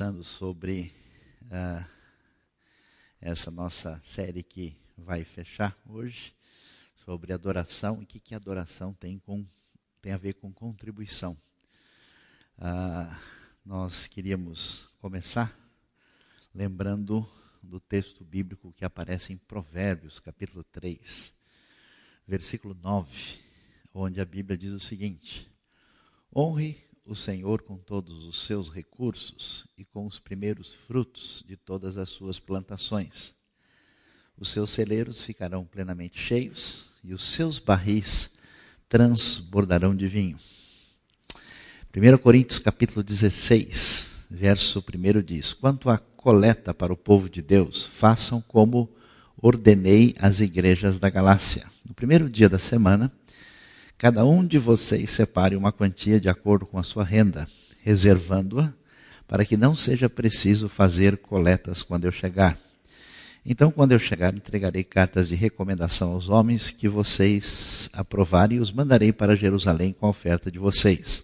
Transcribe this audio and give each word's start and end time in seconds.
pensando 0.00 0.24
sobre 0.24 0.90
uh, 1.42 1.84
essa 3.20 3.50
nossa 3.50 4.00
série 4.02 4.42
que 4.42 4.74
vai 4.96 5.24
fechar 5.24 5.76
hoje, 5.86 6.34
sobre 7.04 7.34
adoração 7.34 8.00
e 8.00 8.04
o 8.04 8.06
que, 8.06 8.18
que 8.18 8.34
adoração 8.34 8.94
tem, 8.94 9.18
com, 9.18 9.44
tem 10.00 10.12
a 10.12 10.16
ver 10.16 10.36
com 10.36 10.50
contribuição. 10.50 11.36
Uh, 12.56 13.14
nós 13.62 14.06
queríamos 14.06 14.88
começar 15.02 15.54
lembrando 16.54 17.30
do 17.62 17.78
texto 17.78 18.24
bíblico 18.24 18.72
que 18.72 18.86
aparece 18.86 19.34
em 19.34 19.36
Provérbios, 19.36 20.18
capítulo 20.18 20.64
3, 20.64 21.30
versículo 22.26 22.72
9, 22.72 23.38
onde 23.92 24.18
a 24.18 24.24
Bíblia 24.24 24.56
diz 24.56 24.70
o 24.70 24.80
seguinte: 24.80 25.46
Honre 26.34 26.89
o 27.10 27.16
Senhor 27.16 27.62
com 27.62 27.76
todos 27.76 28.24
os 28.24 28.46
seus 28.46 28.70
recursos 28.70 29.66
e 29.76 29.84
com 29.84 30.06
os 30.06 30.20
primeiros 30.20 30.74
frutos 30.86 31.42
de 31.44 31.56
todas 31.56 31.98
as 31.98 32.08
suas 32.08 32.38
plantações. 32.38 33.34
Os 34.38 34.50
seus 34.50 34.70
celeiros 34.70 35.24
ficarão 35.24 35.64
plenamente 35.64 36.16
cheios 36.16 36.92
e 37.02 37.12
os 37.12 37.24
seus 37.32 37.58
barris 37.58 38.30
transbordarão 38.88 39.94
de 39.94 40.06
vinho. 40.06 40.38
1 41.92 42.18
Coríntios 42.18 42.60
capítulo 42.60 43.02
16, 43.02 44.08
verso 44.30 44.78
1 44.78 45.22
diz: 45.22 45.52
Quanto 45.52 45.90
à 45.90 45.98
coleta 45.98 46.72
para 46.72 46.92
o 46.92 46.96
povo 46.96 47.28
de 47.28 47.42
Deus, 47.42 47.84
façam 47.84 48.40
como 48.40 48.88
ordenei 49.36 50.14
às 50.20 50.40
igrejas 50.40 51.00
da 51.00 51.10
Galácia. 51.10 51.66
No 51.84 51.92
primeiro 51.92 52.30
dia 52.30 52.48
da 52.48 52.58
semana, 52.58 53.12
Cada 54.00 54.24
um 54.24 54.46
de 54.46 54.56
vocês 54.56 55.10
separe 55.10 55.54
uma 55.54 55.70
quantia 55.70 56.18
de 56.18 56.30
acordo 56.30 56.64
com 56.64 56.78
a 56.78 56.82
sua 56.82 57.04
renda, 57.04 57.46
reservando-a 57.82 58.72
para 59.28 59.44
que 59.44 59.58
não 59.58 59.76
seja 59.76 60.08
preciso 60.08 60.70
fazer 60.70 61.18
coletas 61.18 61.82
quando 61.82 62.06
eu 62.06 62.10
chegar. 62.10 62.58
Então, 63.44 63.70
quando 63.70 63.92
eu 63.92 63.98
chegar, 63.98 64.34
entregarei 64.34 64.82
cartas 64.82 65.28
de 65.28 65.34
recomendação 65.34 66.12
aos 66.12 66.30
homens 66.30 66.70
que 66.70 66.88
vocês 66.88 67.90
aprovarem 67.92 68.56
e 68.56 68.60
os 68.60 68.72
mandarei 68.72 69.12
para 69.12 69.36
Jerusalém 69.36 69.92
com 69.92 70.06
a 70.06 70.10
oferta 70.10 70.50
de 70.50 70.58
vocês. 70.58 71.22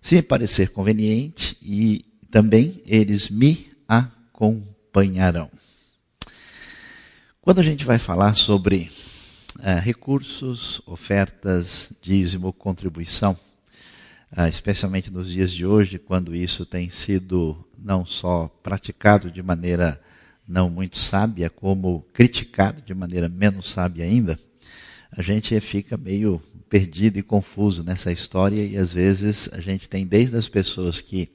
Se 0.00 0.14
me 0.14 0.22
parecer 0.22 0.68
conveniente, 0.68 1.58
e 1.60 2.04
também 2.30 2.80
eles 2.86 3.28
me 3.28 3.66
acompanharão. 3.88 5.50
Quando 7.42 7.58
a 7.58 7.64
gente 7.64 7.84
vai 7.84 7.98
falar 7.98 8.36
sobre 8.36 8.92
recursos, 9.82 10.80
ofertas, 10.86 11.92
dízimo, 12.00 12.52
contribuição, 12.52 13.38
uh, 14.36 14.46
especialmente 14.48 15.10
nos 15.10 15.30
dias 15.30 15.52
de 15.52 15.66
hoje, 15.66 15.98
quando 15.98 16.34
isso 16.34 16.64
tem 16.64 16.88
sido 16.88 17.62
não 17.78 18.04
só 18.04 18.48
praticado 18.62 19.30
de 19.30 19.42
maneira 19.42 20.00
não 20.46 20.68
muito 20.68 20.98
sábia, 20.98 21.48
como 21.48 22.02
criticado 22.12 22.82
de 22.82 22.92
maneira 22.92 23.28
menos 23.28 23.70
sábia 23.70 24.04
ainda, 24.04 24.38
a 25.12 25.22
gente 25.22 25.58
fica 25.60 25.96
meio 25.96 26.42
perdido 26.68 27.18
e 27.18 27.22
confuso 27.22 27.82
nessa 27.82 28.12
história 28.12 28.64
e 28.64 28.76
às 28.76 28.92
vezes 28.92 29.48
a 29.52 29.60
gente 29.60 29.88
tem 29.88 30.06
desde 30.06 30.36
as 30.36 30.48
pessoas 30.48 31.00
que 31.00 31.28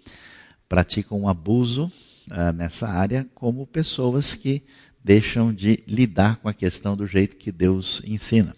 praticam 0.68 1.22
um 1.22 1.30
abuso 1.30 1.92
uh, 2.32 2.52
nessa 2.54 2.88
área, 2.88 3.28
como 3.36 3.68
pessoas 3.68 4.34
que 4.34 4.64
deixam 5.06 5.54
de 5.54 5.84
lidar 5.88 6.38
com 6.38 6.50
a 6.50 6.54
questão 6.54 6.98
do 6.98 7.06
jeito 7.06 7.36
que 7.36 7.52
Deus 7.52 8.02
ensina. 8.04 8.56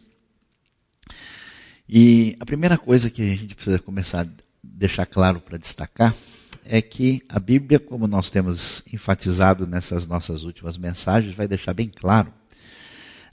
E 1.90 2.38
a 2.40 2.46
primeira 2.46 2.78
coisa 2.78 3.10
que 3.10 3.22
a 3.22 3.36
gente 3.36 3.54
precisa 3.54 3.80
começar 3.80 4.26
a 4.26 4.30
deixar 4.64 5.06
claro 5.06 5.42
para 5.42 5.58
destacar 5.58 6.16
é 6.64 6.82
que 6.82 7.22
a 7.28 7.38
Bíblia, 7.38 7.80
como 7.80 8.08
nós 8.08 8.30
temos 8.30 8.82
enfatizado 8.94 9.68
nessas 9.68 10.08
nossas 10.08 10.44
últimas 10.44 10.78
mensagens, 10.78 11.36
vai 11.36 11.50
deixar 11.50 11.74
bem 11.74 11.90
claro 11.94 12.34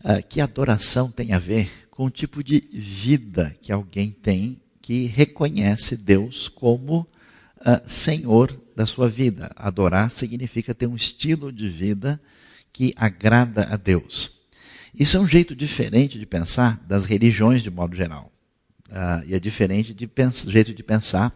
uh, 0.00 0.20
que 0.28 0.40
adoração 0.40 1.08
tem 1.08 1.32
a 1.32 1.38
ver 1.38 1.70
com 1.92 2.06
o 2.06 2.10
tipo 2.10 2.42
de 2.42 2.68
vida 2.72 3.56
que 3.62 3.70
alguém 3.70 4.10
tem 4.10 4.60
que 4.82 5.06
reconhece 5.06 5.96
Deus 5.96 6.48
como 6.48 7.06
uh, 7.60 7.88
Senhor 7.88 8.60
da 8.74 8.86
sua 8.86 9.08
vida. 9.08 9.52
Adorar 9.54 10.10
significa 10.10 10.74
ter 10.74 10.88
um 10.88 10.96
estilo 10.96 11.52
de 11.52 11.68
vida 11.68 12.20
que 12.74 12.92
agrada 12.96 13.68
a 13.70 13.76
Deus. 13.76 14.32
Isso 14.98 15.16
é 15.16 15.20
um 15.20 15.26
jeito 15.26 15.54
diferente 15.54 16.18
de 16.18 16.26
pensar 16.26 16.78
das 16.86 17.06
religiões 17.06 17.62
de 17.62 17.70
modo 17.70 17.96
geral. 17.96 18.30
Uh, 18.90 19.24
e 19.26 19.34
é 19.34 19.40
diferente 19.40 19.94
de 19.94 20.10
jeito 20.48 20.74
de 20.74 20.82
pensar 20.82 21.32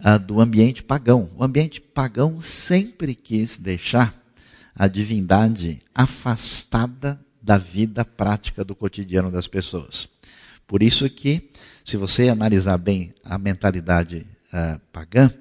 uh, 0.00 0.18
do 0.18 0.40
ambiente 0.40 0.82
pagão. 0.82 1.30
O 1.34 1.42
ambiente 1.42 1.80
pagão 1.80 2.40
sempre 2.40 3.14
quis 3.14 3.56
deixar 3.56 4.14
a 4.74 4.86
divindade 4.86 5.82
afastada 5.94 7.18
da 7.42 7.56
vida 7.56 8.04
prática 8.04 8.62
do 8.62 8.74
cotidiano 8.74 9.30
das 9.30 9.46
pessoas. 9.46 10.08
Por 10.66 10.82
isso 10.82 11.08
que, 11.08 11.50
se 11.84 11.96
você 11.96 12.28
analisar 12.28 12.76
bem 12.76 13.14
a 13.24 13.38
mentalidade 13.38 14.26
uh, 14.52 14.78
pagã, 14.92 15.32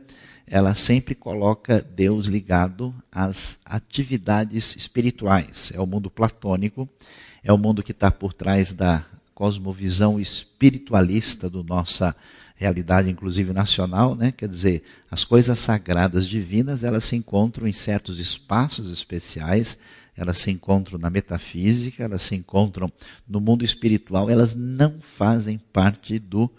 ela 0.48 0.76
sempre 0.76 1.16
coloca 1.16 1.82
Deus 1.82 2.28
ligado 2.28 2.94
às 3.12 3.58
atividades 3.66 4.76
espirituais. 4.76 5.72
É 5.74 5.80
o 5.80 5.88
mundo 5.88 6.10
platônico, 6.10 6.88
é 7.44 7.52
o 7.52 7.58
mundo 7.58 7.82
que 7.82 7.92
está 7.92 8.12
por 8.12 8.34
trás 8.34 8.74
da 8.74 9.04
cosmovisão 9.34 10.20
espiritualista 10.20 11.50
do 11.50 11.64
nossa 11.64 12.16
realidade, 12.56 13.10
inclusive 13.10 13.52
nacional, 13.52 14.16
né? 14.16 14.32
Quer 14.32 14.48
dizer, 14.48 14.84
as 15.12 15.26
coisas 15.26 15.60
sagradas 15.60 16.28
divinas 16.28 16.84
elas 16.84 17.04
se 17.04 17.16
encontram 17.16 17.68
em 17.68 17.74
certos 17.74 18.18
espaços 18.18 18.94
especiais, 18.94 19.78
elas 20.16 20.38
se 20.38 20.50
encontram 20.52 20.98
na 20.98 21.10
metafísica, 21.10 22.04
elas 22.04 22.22
se 22.22 22.36
encontram 22.36 22.90
no 23.28 23.42
mundo 23.42 23.66
espiritual, 23.66 24.30
elas 24.30 24.56
não 24.56 25.02
fazem 25.02 25.58
parte 25.58 26.18
do 26.18 26.50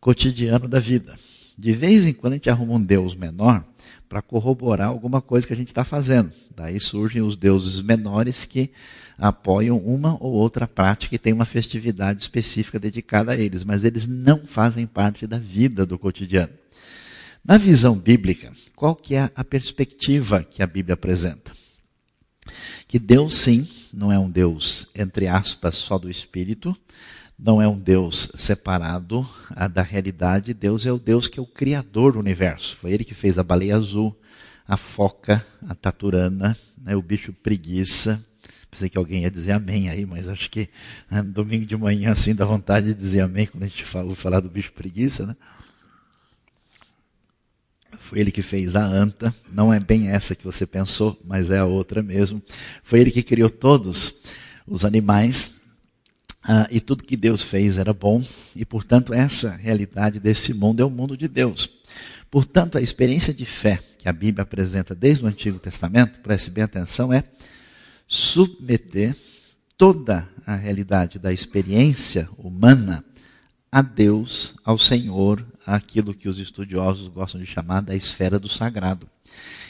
cotidiano 0.00 0.68
da 0.68 0.78
vida. 0.78 1.18
De 1.56 1.72
vez 1.72 2.04
em 2.04 2.12
quando 2.12 2.34
a 2.34 2.36
gente 2.36 2.50
arruma 2.50 2.74
um 2.74 2.82
Deus 2.82 3.14
menor 3.14 3.64
para 4.08 4.22
corroborar 4.22 4.88
alguma 4.88 5.20
coisa 5.20 5.46
que 5.46 5.52
a 5.52 5.56
gente 5.56 5.68
está 5.68 5.84
fazendo. 5.84 6.32
Daí 6.54 6.78
surgem 6.78 7.22
os 7.22 7.36
deuses 7.36 7.80
menores 7.80 8.44
que 8.44 8.70
apoiam 9.18 9.78
uma 9.78 10.16
ou 10.22 10.32
outra 10.32 10.66
prática 10.66 11.14
e 11.14 11.18
tem 11.18 11.32
uma 11.32 11.44
festividade 11.44 12.22
específica 12.22 12.78
dedicada 12.78 13.32
a 13.32 13.36
eles, 13.36 13.64
mas 13.64 13.84
eles 13.84 14.06
não 14.06 14.46
fazem 14.46 14.86
parte 14.86 15.26
da 15.26 15.38
vida 15.38 15.86
do 15.86 15.98
cotidiano. 15.98 16.52
Na 17.44 17.58
visão 17.58 17.96
bíblica, 17.96 18.52
qual 18.74 18.94
que 18.94 19.14
é 19.14 19.30
a 19.34 19.44
perspectiva 19.44 20.42
que 20.42 20.62
a 20.62 20.66
Bíblia 20.66 20.94
apresenta? 20.94 21.52
Que 22.86 22.98
Deus 22.98 23.34
sim, 23.34 23.68
não 23.92 24.10
é 24.12 24.18
um 24.18 24.30
Deus 24.30 24.88
entre 24.94 25.26
aspas 25.26 25.74
só 25.74 25.98
do 25.98 26.10
espírito, 26.10 26.76
não 27.38 27.60
é 27.60 27.68
um 27.68 27.78
Deus 27.78 28.30
separado 28.36 29.28
da 29.72 29.82
realidade. 29.82 30.54
Deus 30.54 30.86
é 30.86 30.92
o 30.92 30.98
Deus 30.98 31.26
que 31.26 31.38
é 31.38 31.42
o 31.42 31.46
criador 31.46 32.12
do 32.12 32.18
universo. 32.18 32.76
Foi 32.76 32.92
ele 32.92 33.04
que 33.04 33.14
fez 33.14 33.38
a 33.38 33.42
baleia 33.42 33.76
azul, 33.76 34.16
a 34.66 34.76
foca, 34.76 35.44
a 35.68 35.74
taturana, 35.74 36.56
né, 36.80 36.96
o 36.96 37.02
bicho 37.02 37.32
preguiça. 37.32 38.24
Pensei 38.70 38.88
que 38.88 38.98
alguém 38.98 39.22
ia 39.22 39.30
dizer 39.30 39.52
amém 39.52 39.88
aí, 39.88 40.04
mas 40.04 40.26
acho 40.28 40.50
que 40.50 40.68
né, 41.10 41.22
domingo 41.22 41.64
de 41.64 41.76
manhã 41.76 42.10
assim 42.10 42.34
dá 42.34 42.44
vontade 42.44 42.86
de 42.86 42.94
dizer 42.94 43.20
amém 43.20 43.46
quando 43.46 43.64
a 43.64 43.68
gente 43.68 43.84
fala, 43.84 44.14
falar 44.14 44.40
do 44.40 44.50
bicho 44.50 44.72
preguiça, 44.72 45.26
né? 45.26 45.36
Foi 47.96 48.18
ele 48.18 48.32
que 48.32 48.42
fez 48.42 48.74
a 48.74 48.84
anta, 48.84 49.32
não 49.50 49.72
é 49.72 49.78
bem 49.78 50.08
essa 50.08 50.34
que 50.34 50.44
você 50.44 50.66
pensou, 50.66 51.18
mas 51.24 51.50
é 51.50 51.58
a 51.58 51.64
outra 51.64 52.02
mesmo. 52.02 52.42
Foi 52.82 53.00
ele 53.00 53.10
que 53.10 53.22
criou 53.22 53.48
todos 53.48 54.16
os 54.66 54.84
animais 54.84 55.54
ah, 56.46 56.68
e 56.70 56.78
tudo 56.80 57.04
que 57.04 57.16
Deus 57.16 57.42
fez 57.42 57.78
era 57.78 57.92
bom, 57.92 58.22
e 58.54 58.64
portanto, 58.64 59.14
essa 59.14 59.56
realidade 59.56 60.20
desse 60.20 60.52
mundo 60.52 60.80
é 60.80 60.84
o 60.84 60.90
mundo 60.90 61.16
de 61.16 61.26
Deus. 61.26 61.70
Portanto, 62.30 62.76
a 62.76 62.82
experiência 62.82 63.32
de 63.32 63.46
fé 63.46 63.80
que 63.98 64.08
a 64.08 64.12
Bíblia 64.12 64.42
apresenta 64.42 64.94
desde 64.94 65.24
o 65.24 65.26
Antigo 65.26 65.58
Testamento, 65.58 66.20
preste 66.20 66.50
bem 66.50 66.64
atenção, 66.64 67.12
é 67.12 67.24
submeter 68.06 69.16
toda 69.78 70.28
a 70.46 70.54
realidade 70.54 71.18
da 71.18 71.32
experiência 71.32 72.28
humana 72.36 73.02
a 73.72 73.80
Deus, 73.82 74.54
ao 74.64 74.78
Senhor, 74.78 75.44
aquilo 75.66 76.14
que 76.14 76.28
os 76.28 76.38
estudiosos 76.38 77.08
gostam 77.08 77.40
de 77.40 77.46
chamar 77.46 77.80
da 77.80 77.96
esfera 77.96 78.38
do 78.38 78.48
sagrado. 78.48 79.08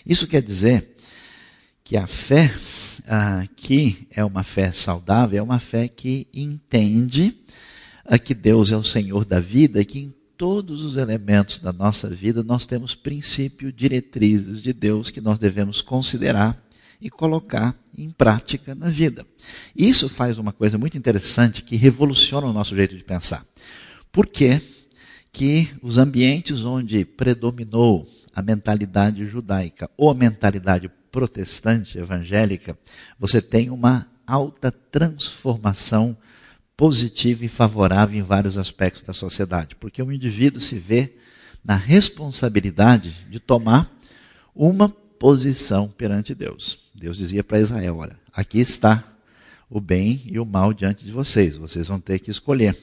Isso 0.04 0.26
quer 0.26 0.43
dizer 0.43 0.96
que 1.82 1.96
a 1.96 2.06
fé 2.06 2.52
ah, 3.06 3.46
que 3.56 4.08
é 4.10 4.24
uma 4.24 4.42
fé 4.42 4.72
saudável, 4.72 5.38
é 5.38 5.42
uma 5.42 5.58
fé 5.58 5.88
que 5.88 6.26
entende 6.32 7.36
ah, 8.04 8.18
que 8.18 8.34
Deus 8.34 8.72
é 8.72 8.76
o 8.76 8.84
Senhor 8.84 9.24
da 9.24 9.40
vida 9.40 9.80
e 9.80 9.84
que 9.84 9.98
em 9.98 10.14
todos 10.36 10.84
os 10.84 10.96
elementos 10.96 11.58
da 11.58 11.72
nossa 11.72 12.08
vida 12.08 12.42
nós 12.42 12.66
temos 12.66 12.94
princípio, 12.94 13.72
diretrizes 13.72 14.60
de 14.60 14.72
Deus 14.72 15.10
que 15.10 15.20
nós 15.20 15.38
devemos 15.38 15.80
considerar 15.80 16.60
e 17.00 17.10
colocar 17.10 17.76
em 17.96 18.10
prática 18.10 18.74
na 18.74 18.88
vida. 18.88 19.26
Isso 19.76 20.08
faz 20.08 20.38
uma 20.38 20.52
coisa 20.52 20.78
muito 20.78 20.96
interessante 20.96 21.62
que 21.62 21.76
revoluciona 21.76 22.46
o 22.46 22.52
nosso 22.52 22.74
jeito 22.74 22.96
de 22.96 23.04
pensar. 23.04 23.44
Por 24.10 24.26
que 24.26 24.60
que 25.32 25.68
os 25.82 25.98
ambientes 25.98 26.64
onde 26.64 27.04
predominou 27.04 28.08
a 28.34 28.40
mentalidade 28.40 29.26
judaica 29.26 29.90
ou 29.96 30.10
a 30.10 30.14
mentalidade 30.14 30.90
protestante, 31.14 31.96
evangélica, 31.96 32.76
você 33.16 33.40
tem 33.40 33.70
uma 33.70 34.05
alta 34.26 34.72
transformação 34.72 36.16
positiva 36.76 37.44
e 37.44 37.49
favorável 37.49 38.19
em 38.19 38.22
vários 38.22 38.58
aspectos 38.58 39.05
da 39.05 39.12
sociedade, 39.12 39.76
porque 39.76 40.02
o 40.02 40.11
indivíduo 40.11 40.61
se 40.61 40.75
vê 40.75 41.14
na 41.64 41.76
responsabilidade 41.76 43.16
de 43.31 43.38
tomar 43.38 43.96
uma 44.52 44.88
posição 44.88 45.88
perante 45.88 46.34
Deus. 46.34 46.81
Deus 46.93 47.16
dizia 47.16 47.44
para 47.44 47.61
Israel: 47.61 47.99
Olha, 47.99 48.19
aqui 48.32 48.58
está 48.58 49.05
o 49.70 49.81
bem 49.81 50.20
e 50.26 50.40
o 50.40 50.44
mal 50.44 50.75
diante 50.75 51.05
de 51.05 51.12
vocês, 51.12 51.56
vocês 51.56 51.87
vão 51.87 52.00
ter 52.00 52.19
que 52.19 52.31
escolher. 52.32 52.76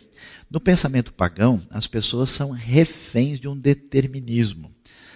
No 0.50 0.62
pensamento 0.62 1.12
pagão, 1.12 1.62
as 1.70 1.86
pessoas 1.86 2.30
são 2.30 2.52
reféns 2.52 3.42
de 3.42 3.50
um 3.50 3.58
determinismo, 3.58 4.72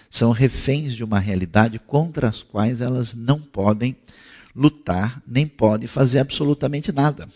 são 0.10 0.32
reféns 0.32 0.94
de 0.94 1.04
uma 1.04 1.20
realidade 1.20 1.80
contra 1.80 2.28
as 2.28 2.44
quais 2.44 2.82
elas 2.82 3.14
não 3.14 3.42
podem 3.42 3.96
lutar, 4.56 5.22
nem 5.28 5.48
podem 5.48 5.88
fazer 5.88 6.20
absolutamente 6.20 6.92
nada. 6.92 7.30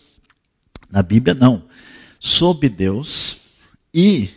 Na 0.90 1.04
Bíblia, 1.04 1.34
não. 1.34 1.64
Sob 2.20 2.68
Deus 2.70 3.38
e 3.94 4.30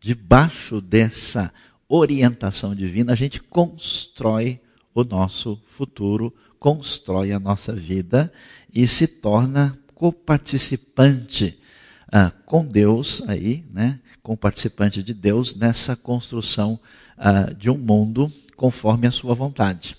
debaixo 0.00 0.80
dessa 0.80 1.52
orientação 1.88 2.74
divina, 2.74 3.12
a 3.12 3.16
gente 3.16 3.40
constrói 3.40 4.60
o 4.94 5.04
nosso 5.04 5.60
futuro, 5.66 6.34
constrói 6.58 7.32
a 7.32 7.38
nossa 7.38 7.72
vida 7.72 8.32
e 8.74 8.86
se 8.86 9.06
torna 9.06 9.78
coparticipante 9.94 11.58
ah, 12.10 12.30
com 12.44 12.64
Deus 12.64 13.22
aí, 13.26 13.64
né? 13.72 13.98
participante 14.34 15.02
de 15.02 15.14
Deus 15.14 15.54
nessa 15.54 15.94
construção 15.94 16.80
ah, 17.16 17.52
de 17.56 17.70
um 17.70 17.78
mundo 17.78 18.32
conforme 18.56 19.06
a 19.06 19.12
sua 19.12 19.34
vontade. 19.34 19.96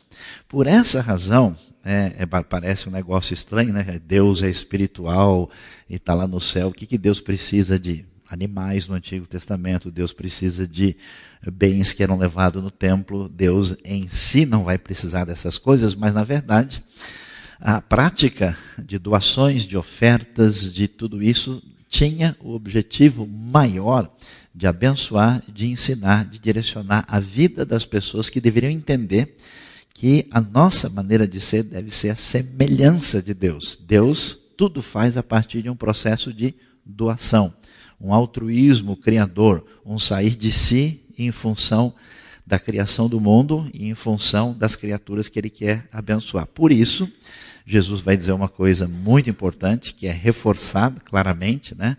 Por 0.47 0.67
essa 0.67 1.01
razão, 1.01 1.55
é, 1.83 2.13
é, 2.19 2.25
parece 2.25 2.89
um 2.89 2.91
negócio 2.91 3.33
estranho, 3.33 3.71
né? 3.71 3.99
Deus 4.05 4.43
é 4.43 4.49
espiritual 4.49 5.49
e 5.89 5.95
está 5.95 6.13
lá 6.13 6.27
no 6.27 6.41
céu. 6.41 6.69
O 6.69 6.73
que, 6.73 6.85
que 6.85 6.97
Deus 6.97 7.21
precisa 7.21 7.79
de 7.79 8.05
animais 8.29 8.87
no 8.87 8.95
Antigo 8.95 9.25
Testamento? 9.25 9.91
Deus 9.91 10.11
precisa 10.11 10.67
de 10.67 10.97
bens 11.51 11.93
que 11.93 12.03
eram 12.03 12.17
levados 12.17 12.61
no 12.61 12.71
templo. 12.71 13.29
Deus 13.29 13.77
em 13.85 14.07
si 14.07 14.45
não 14.45 14.63
vai 14.63 14.77
precisar 14.77 15.25
dessas 15.25 15.57
coisas, 15.57 15.95
mas 15.95 16.13
na 16.13 16.23
verdade 16.23 16.83
a 17.59 17.81
prática 17.81 18.57
de 18.77 18.99
doações, 18.99 19.63
de 19.63 19.77
ofertas, 19.77 20.71
de 20.71 20.87
tudo 20.87 21.23
isso 21.23 21.61
tinha 21.89 22.35
o 22.39 22.53
objetivo 22.53 23.25
maior 23.25 24.11
de 24.57 24.65
abençoar, 24.65 25.43
de 25.47 25.67
ensinar, 25.67 26.25
de 26.25 26.39
direcionar 26.39 27.05
a 27.07 27.19
vida 27.19 27.63
das 27.63 27.85
pessoas 27.85 28.27
que 28.27 28.41
deveriam 28.41 28.71
entender 28.71 29.35
que 29.93 30.25
a 30.31 30.41
nossa 30.41 30.89
maneira 30.89 31.27
de 31.27 31.39
ser 31.39 31.61
deve 31.61 31.91
ser 31.91 32.09
a 32.09 32.15
semelhança 32.15 33.21
de 33.21 33.35
Deus. 33.35 33.77
Deus 33.79 34.35
tudo 34.57 34.81
faz 34.81 35.15
a 35.15 35.21
partir 35.21 35.61
de 35.61 35.69
um 35.69 35.75
processo 35.75 36.33
de 36.33 36.55
doação, 36.83 37.53
um 38.01 38.11
altruísmo 38.11 38.97
criador, 38.97 39.63
um 39.85 39.99
sair 39.99 40.35
de 40.35 40.51
si 40.51 41.03
em 41.15 41.31
função 41.31 41.93
da 42.43 42.57
criação 42.57 43.07
do 43.07 43.21
mundo 43.21 43.69
e 43.71 43.87
em 43.87 43.93
função 43.93 44.57
das 44.57 44.75
criaturas 44.75 45.29
que 45.29 45.37
ele 45.37 45.51
quer 45.51 45.87
abençoar. 45.91 46.47
Por 46.47 46.71
isso, 46.71 47.07
Jesus 47.63 48.01
vai 48.01 48.17
dizer 48.17 48.31
uma 48.31 48.49
coisa 48.49 48.87
muito 48.87 49.29
importante, 49.29 49.93
que 49.93 50.07
é 50.07 50.11
reforçada 50.11 50.99
claramente, 51.01 51.75
né, 51.75 51.95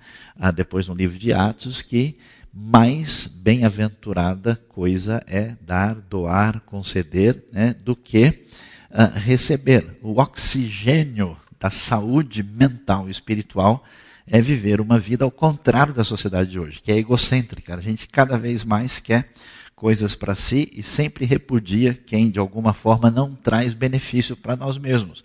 depois 0.57 0.89
no 0.89 0.95
livro 0.95 1.17
de 1.17 1.33
Atos, 1.33 1.83
que 1.83 2.17
mais 2.61 3.29
bem-aventurada 3.29 4.61
coisa 4.69 5.23
é 5.29 5.55
dar, 5.61 5.95
doar, 5.95 6.61
conceder, 6.67 7.45
né, 7.53 7.73
do 7.85 7.95
que 7.95 8.47
uh, 8.91 9.17
receber. 9.17 9.97
O 10.03 10.21
oxigênio 10.21 11.37
da 11.59 11.71
saúde 11.71 12.43
mental 12.43 13.07
e 13.07 13.13
espiritual 13.13 13.85
é 14.27 14.43
viver 14.43 14.81
uma 14.81 14.99
vida 14.99 15.25
ao 15.25 15.31
contrário 15.31 15.95
da 15.95 16.03
sociedade 16.03 16.51
de 16.51 16.59
hoje, 16.59 16.81
que 16.83 16.91
é 16.91 16.97
egocêntrica. 16.97 17.77
A 17.77 17.81
gente 17.81 18.09
cada 18.09 18.37
vez 18.37 18.65
mais 18.65 18.99
quer 18.99 19.29
coisas 19.77 20.17
para 20.17 20.35
si 20.35 20.69
e 20.75 20.83
sempre 20.83 21.25
repudia 21.25 21.95
quem 21.95 22.29
de 22.29 22.41
alguma 22.41 22.75
forma 22.75 23.09
não 23.09 23.37
traz 23.37 23.73
benefício 23.73 24.37
para 24.37 24.57
nós 24.57 24.77
mesmos. 24.77 25.25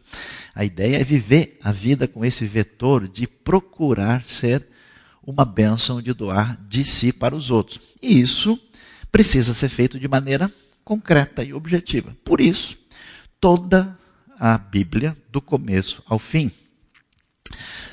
A 0.54 0.64
ideia 0.64 0.98
é 0.98 1.04
viver 1.04 1.58
a 1.64 1.72
vida 1.72 2.08
com 2.08 2.24
esse 2.24 2.46
vetor 2.46 3.08
de 3.08 3.26
procurar 3.26 4.24
ser 4.24 4.68
uma 5.26 5.46
bênção 5.46 6.02
de 6.02 6.14
doar 6.14 6.58
de 6.68 6.84
si 6.84 7.14
para 7.14 7.36
os 7.36 7.50
outros. 7.50 7.80
E 8.02 8.20
isso 8.20 8.60
precisa 9.12 9.54
ser 9.54 9.70
feito 9.70 10.00
de 10.00 10.08
maneira 10.08 10.52
concreta 10.84 11.44
e 11.44 11.54
objetiva. 11.54 12.16
Por 12.24 12.42
isso, 12.42 12.78
toda 13.40 13.98
a 14.40 14.58
Bíblia, 14.58 15.16
do 15.32 15.42
começo 15.42 16.04
ao 16.06 16.20
fim, 16.20 16.52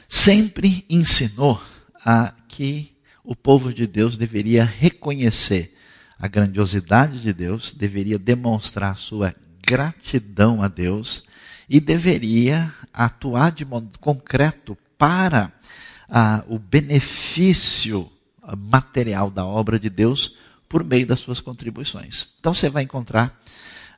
sempre 0.09 0.85
ensinou 0.89 1.63
a 2.05 2.35
que 2.49 2.93
o 3.23 3.37
povo 3.37 3.73
de 3.73 3.87
Deus 3.87 4.17
deveria 4.17 4.65
reconhecer 4.65 5.77
a 6.19 6.27
grandiosidade 6.27 7.21
de 7.23 7.33
Deus, 7.33 7.73
deveria 7.73 8.19
demonstrar 8.19 8.97
sua 8.97 9.35
gratidão 9.65 10.63
a 10.63 10.69
Deus 10.69 11.27
e 11.69 11.79
deveria 11.81 12.73
atuar 12.93 13.53
de 13.53 13.65
modo 13.65 13.99
concreto 13.99 14.77
para 14.99 15.53
ah, 16.11 16.45
o 16.49 16.59
benefício 16.59 18.11
material 18.57 19.31
da 19.31 19.47
obra 19.47 19.79
de 19.79 19.89
Deus 19.89 20.37
por 20.69 20.85
meio 20.85 21.07
das 21.07 21.21
suas 21.21 21.41
contribuições. 21.41 22.35
Então 22.39 22.53
você 22.53 22.69
vai 22.69 22.83
encontrar 22.83 23.41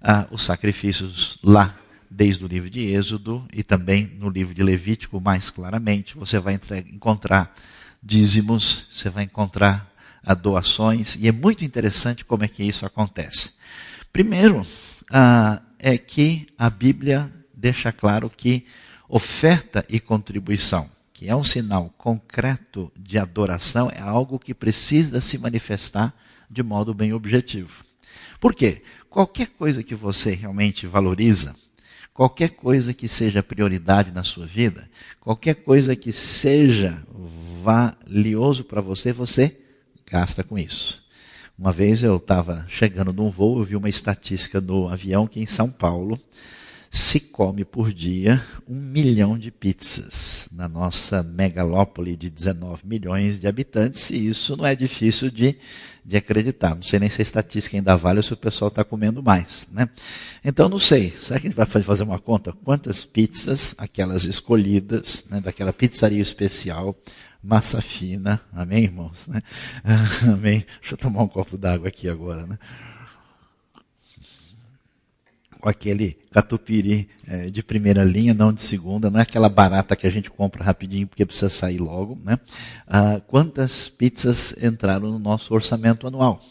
ah, 0.01 0.27
os 0.31 0.43
sacrifícios 0.43 1.39
lá, 1.43 1.75
desde 2.11 2.45
o 2.45 2.49
livro 2.49 2.69
de 2.69 2.81
Êxodo 2.81 3.47
e 3.53 3.63
também 3.63 4.13
no 4.19 4.29
livro 4.29 4.55
de 4.55 4.63
Levítico, 4.63 5.21
mais 5.21 5.49
claramente. 5.49 6.17
Você 6.17 6.39
vai 6.39 6.59
encontrar 6.93 7.55
dízimos, 8.03 8.87
você 8.91 9.09
vai 9.09 9.25
encontrar 9.25 9.91
ah, 10.23 10.35
doações, 10.35 11.17
e 11.17 11.27
é 11.27 11.33
muito 11.33 11.65
interessante 11.65 12.25
como 12.25 12.45
é 12.45 12.49
que 12.49 12.63
isso 12.63 12.85
acontece. 12.85 13.55
Primeiro, 14.13 14.67
ah, 15.11 15.63
é 15.79 15.97
que 15.97 16.47
a 16.59 16.69
Bíblia 16.69 17.33
deixa 17.55 17.91
claro 17.93 18.31
que 18.31 18.67
oferta 19.09 19.85
e 19.89 19.99
contribuição 20.01 20.91
que 21.23 21.29
é 21.29 21.37
um 21.37 21.45
sinal 21.45 21.89
concreto 21.97 22.91
de 22.99 23.17
adoração, 23.17 23.89
é 23.89 24.01
algo 24.01 24.41
que 24.41 24.53
precisa 24.53 25.21
se 25.21 25.39
manifestar 25.39 26.13
de 26.51 26.65
modo 26.65 26.93
bem 26.93 27.13
objetivo. 27.13 27.85
Por 28.41 28.53
quê? 28.53 28.83
Qualquer 29.09 29.47
coisa 29.51 29.85
que 29.85 29.95
você 29.95 30.35
realmente 30.35 30.85
valoriza, 30.85 31.55
qualquer 32.13 32.49
coisa 32.51 32.93
que 32.93 33.07
seja 33.07 33.41
prioridade 33.41 34.11
na 34.11 34.25
sua 34.25 34.47
vida, 34.47 34.91
qualquer 35.21 35.55
coisa 35.55 35.95
que 35.95 36.11
seja 36.11 37.01
valioso 37.63 38.65
para 38.65 38.81
você, 38.81 39.13
você 39.13 39.57
gasta 40.05 40.43
com 40.43 40.59
isso. 40.59 41.05
Uma 41.57 41.71
vez 41.71 42.03
eu 42.03 42.17
estava 42.17 42.67
chegando 42.69 43.13
num 43.13 43.31
voo, 43.31 43.61
eu 43.61 43.65
vi 43.65 43.77
uma 43.77 43.89
estatística 43.89 44.61
no 44.61 44.89
avião 44.89 45.29
que 45.29 45.39
em 45.39 45.47
São 45.47 45.71
Paulo 45.71 46.21
se 46.95 47.19
come 47.19 47.65
por 47.65 47.91
dia 47.91 48.45
um 48.69 48.75
milhão 48.79 49.39
de 49.39 49.51
pizzas 49.51 50.47
na 50.53 50.69
nossa 50.69 51.23
megalópole 51.23 52.15
de 52.15 52.29
19 52.29 52.87
milhões 52.87 53.41
de 53.41 53.47
habitantes, 53.47 54.11
e 54.11 54.29
isso 54.29 54.55
não 54.59 54.67
é 54.67 54.77
difícil 54.77 55.31
de, 55.31 55.57
de 56.05 56.19
acreditar. 56.19 56.75
Não 56.75 56.83
sei 56.83 57.01
nem 57.01 57.09
se 57.09 57.23
a 57.23 57.25
estatística 57.25 57.75
ainda 57.79 57.97
vale 57.97 58.19
ou 58.19 58.23
se 58.23 58.35
o 58.35 58.37
pessoal 58.37 58.69
está 58.69 58.85
comendo 58.85 59.23
mais. 59.23 59.67
Né? 59.73 59.89
Então, 60.45 60.69
não 60.69 60.79
sei. 60.79 61.09
Será 61.13 61.41
que 61.41 61.47
a 61.47 61.51
gente 61.51 61.57
vai 61.57 61.65
fazer 61.65 62.03
uma 62.03 62.19
conta? 62.19 62.53
Quantas 62.63 63.07
pizzas, 63.07 63.75
aquelas 63.79 64.27
escolhidas, 64.27 65.25
né, 65.31 65.41
daquela 65.41 65.73
pizzaria 65.73 66.21
especial, 66.21 66.95
massa 67.43 67.81
fina, 67.81 68.39
amém, 68.53 68.85
irmãos? 68.85 69.27
Né? 69.29 69.43
Amém. 70.31 70.67
Deixa 70.81 70.93
eu 70.93 70.99
tomar 70.99 71.23
um 71.23 71.29
copo 71.29 71.57
d'água 71.57 71.89
aqui 71.89 72.07
agora. 72.07 72.47
Né? 72.47 72.59
Com 75.63 75.69
aquele 75.69 76.19
catupiry 76.33 77.09
é, 77.25 77.49
de 77.49 77.63
primeira 77.63 78.03
linha, 78.03 78.35
não 78.35 78.53
de 78.53 78.61
segunda, 78.61 79.09
não 79.09 79.21
é 79.21 79.23
aquela 79.23 79.49
barata 79.49 79.95
que 79.95 80.09
a 80.09 80.11
gente 80.11 80.29
compra 80.29 80.65
rapidinho 80.65 81.07
porque 81.07 81.25
precisa 81.25 81.49
sair 81.49 81.79
logo. 81.79 82.19
Né? 82.25 82.37
Ah, 82.85 83.23
quantas 83.29 83.89
pizzas 83.89 84.57
entraram 84.61 85.13
no 85.13 85.21
nosso 85.21 85.55
orçamento 85.55 86.05
anual? 86.05 86.43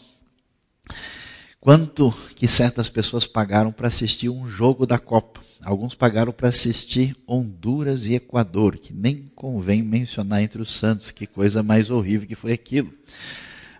Quanto 1.60 2.10
que 2.34 2.48
certas 2.48 2.88
pessoas 2.88 3.26
pagaram 3.26 3.70
para 3.70 3.88
assistir 3.88 4.30
um 4.30 4.48
jogo 4.48 4.86
da 4.86 4.98
Copa? 4.98 5.42
Alguns 5.62 5.94
pagaram 5.94 6.32
para 6.32 6.48
assistir 6.48 7.14
Honduras 7.28 8.06
e 8.06 8.14
Equador, 8.14 8.78
que 8.78 8.94
nem 8.94 9.26
convém 9.34 9.82
mencionar 9.82 10.42
entre 10.42 10.62
os 10.62 10.72
santos, 10.72 11.10
que 11.10 11.26
coisa 11.26 11.62
mais 11.62 11.90
horrível 11.90 12.26
que 12.26 12.34
foi 12.34 12.52
aquilo 12.54 12.90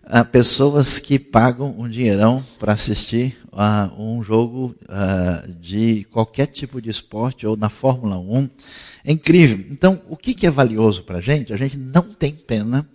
uh, 0.05 0.25
pessoas 0.25 0.99
que 0.99 1.19
pagam 1.19 1.75
um 1.79 1.89
dinheirão 1.89 2.45
para 2.59 2.73
assistir 2.73 3.39
uh, 3.53 4.03
um 4.03 4.23
jogo 4.23 4.75
uh, 4.85 5.53
de 5.61 6.05
qualquer 6.11 6.47
tipo 6.47 6.81
de 6.81 6.91
esporte 6.91 7.47
ou 7.47 7.57
na 7.57 7.69
Fórmula 7.69 8.19
1. 8.19 8.49
É 9.05 9.13
incrível. 9.13 9.65
Então, 9.71 10.01
o 10.09 10.17
que, 10.17 10.35
que 10.35 10.47
é 10.47 10.51
valioso 10.51 11.05
para 11.05 11.19
a 11.19 11.23
gente? 11.23 11.53
A 11.53 11.57
gente 11.57 11.77
não 11.77 12.03
tem 12.03 12.35
pena 12.35 12.87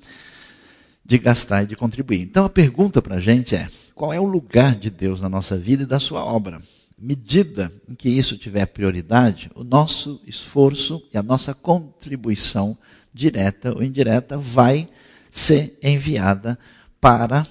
de 1.08 1.18
gastar 1.18 1.64
e 1.64 1.68
de 1.68 1.76
contribuir. 1.76 2.22
Então 2.22 2.44
a 2.44 2.50
pergunta 2.50 3.02
para 3.02 3.16
a 3.16 3.20
gente 3.20 3.56
é: 3.56 3.70
qual 3.96 4.12
é 4.12 4.20
o 4.20 4.26
lugar 4.26 4.76
de 4.76 4.90
Deus 4.90 5.22
na 5.22 5.30
nossa 5.30 5.58
vida 5.58 5.84
e 5.84 5.88
da 5.88 6.00
sua 6.00 6.24
obra? 6.24 6.62
Medida 7.00 7.72
em 7.88 7.96
que 7.96 8.10
isso 8.10 8.38
tiver 8.38 8.66
prioridade, 8.66 9.50
o 9.56 9.64
nosso 9.64 10.20
esforço 10.26 11.02
e 11.14 11.18
a 11.18 11.24
nossa 11.24 11.54
contribuição, 11.54 12.78
direta 13.14 13.74
ou 13.74 13.84
indireta, 13.84 14.38
vai 14.38 14.90
ser 15.32 15.78
enviada 15.82 16.58
para 17.00 17.46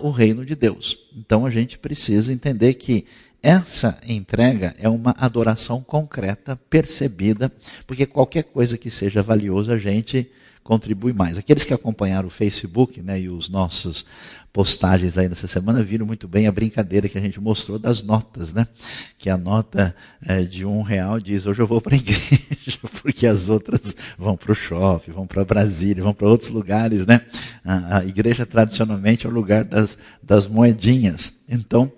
o 0.00 0.10
reino 0.10 0.44
de 0.44 0.54
Deus. 0.54 0.98
Então 1.16 1.44
a 1.44 1.50
gente 1.50 1.78
precisa 1.78 2.32
entender 2.32 2.74
que 2.74 3.06
essa 3.42 3.98
entrega 4.06 4.74
é 4.78 4.88
uma 4.88 5.14
adoração 5.18 5.82
concreta, 5.82 6.54
percebida, 6.70 7.50
porque 7.86 8.06
qualquer 8.06 8.44
coisa 8.44 8.78
que 8.78 8.90
seja 8.90 9.22
valiosa 9.22 9.74
a 9.74 9.78
gente 9.78 10.30
contribui 10.62 11.12
mais. 11.12 11.36
Aqueles 11.36 11.64
que 11.64 11.74
acompanharam 11.74 12.28
o 12.28 12.30
Facebook 12.30 13.02
né, 13.02 13.20
e 13.20 13.28
os 13.28 13.48
nossos 13.48 14.06
postagens 14.52 15.16
aí 15.16 15.28
nessa 15.28 15.46
semana 15.46 15.82
viram 15.82 16.04
muito 16.04 16.28
bem 16.28 16.46
a 16.46 16.52
brincadeira 16.52 17.08
que 17.08 17.16
a 17.16 17.20
gente 17.20 17.40
mostrou 17.40 17.78
das 17.78 18.02
notas, 18.02 18.52
né? 18.52 18.68
Que 19.16 19.30
a 19.30 19.38
nota 19.38 19.96
é, 20.22 20.42
de 20.42 20.66
um 20.66 20.82
real 20.82 21.18
diz 21.18 21.46
hoje 21.46 21.62
eu 21.62 21.66
vou 21.66 21.80
para 21.80 21.94
a 21.94 21.96
igreja, 21.98 22.78
porque 23.00 23.26
as 23.26 23.48
outras 23.48 23.96
vão 24.18 24.36
para 24.36 24.52
o 24.52 24.54
shopping, 24.54 25.12
vão 25.12 25.26
para 25.26 25.44
Brasília, 25.44 26.02
vão 26.02 26.12
para 26.12 26.28
outros 26.28 26.50
lugares, 26.50 27.06
né? 27.06 27.22
A, 27.64 27.98
a, 27.98 28.04
igreja 28.04 28.44
tradicionalmente 28.44 29.26
é 29.26 29.30
o 29.30 29.32
lugar 29.32 29.64
das, 29.64 29.96
das 30.22 30.46
moedinhas. 30.46 31.34
Então, 31.48 31.90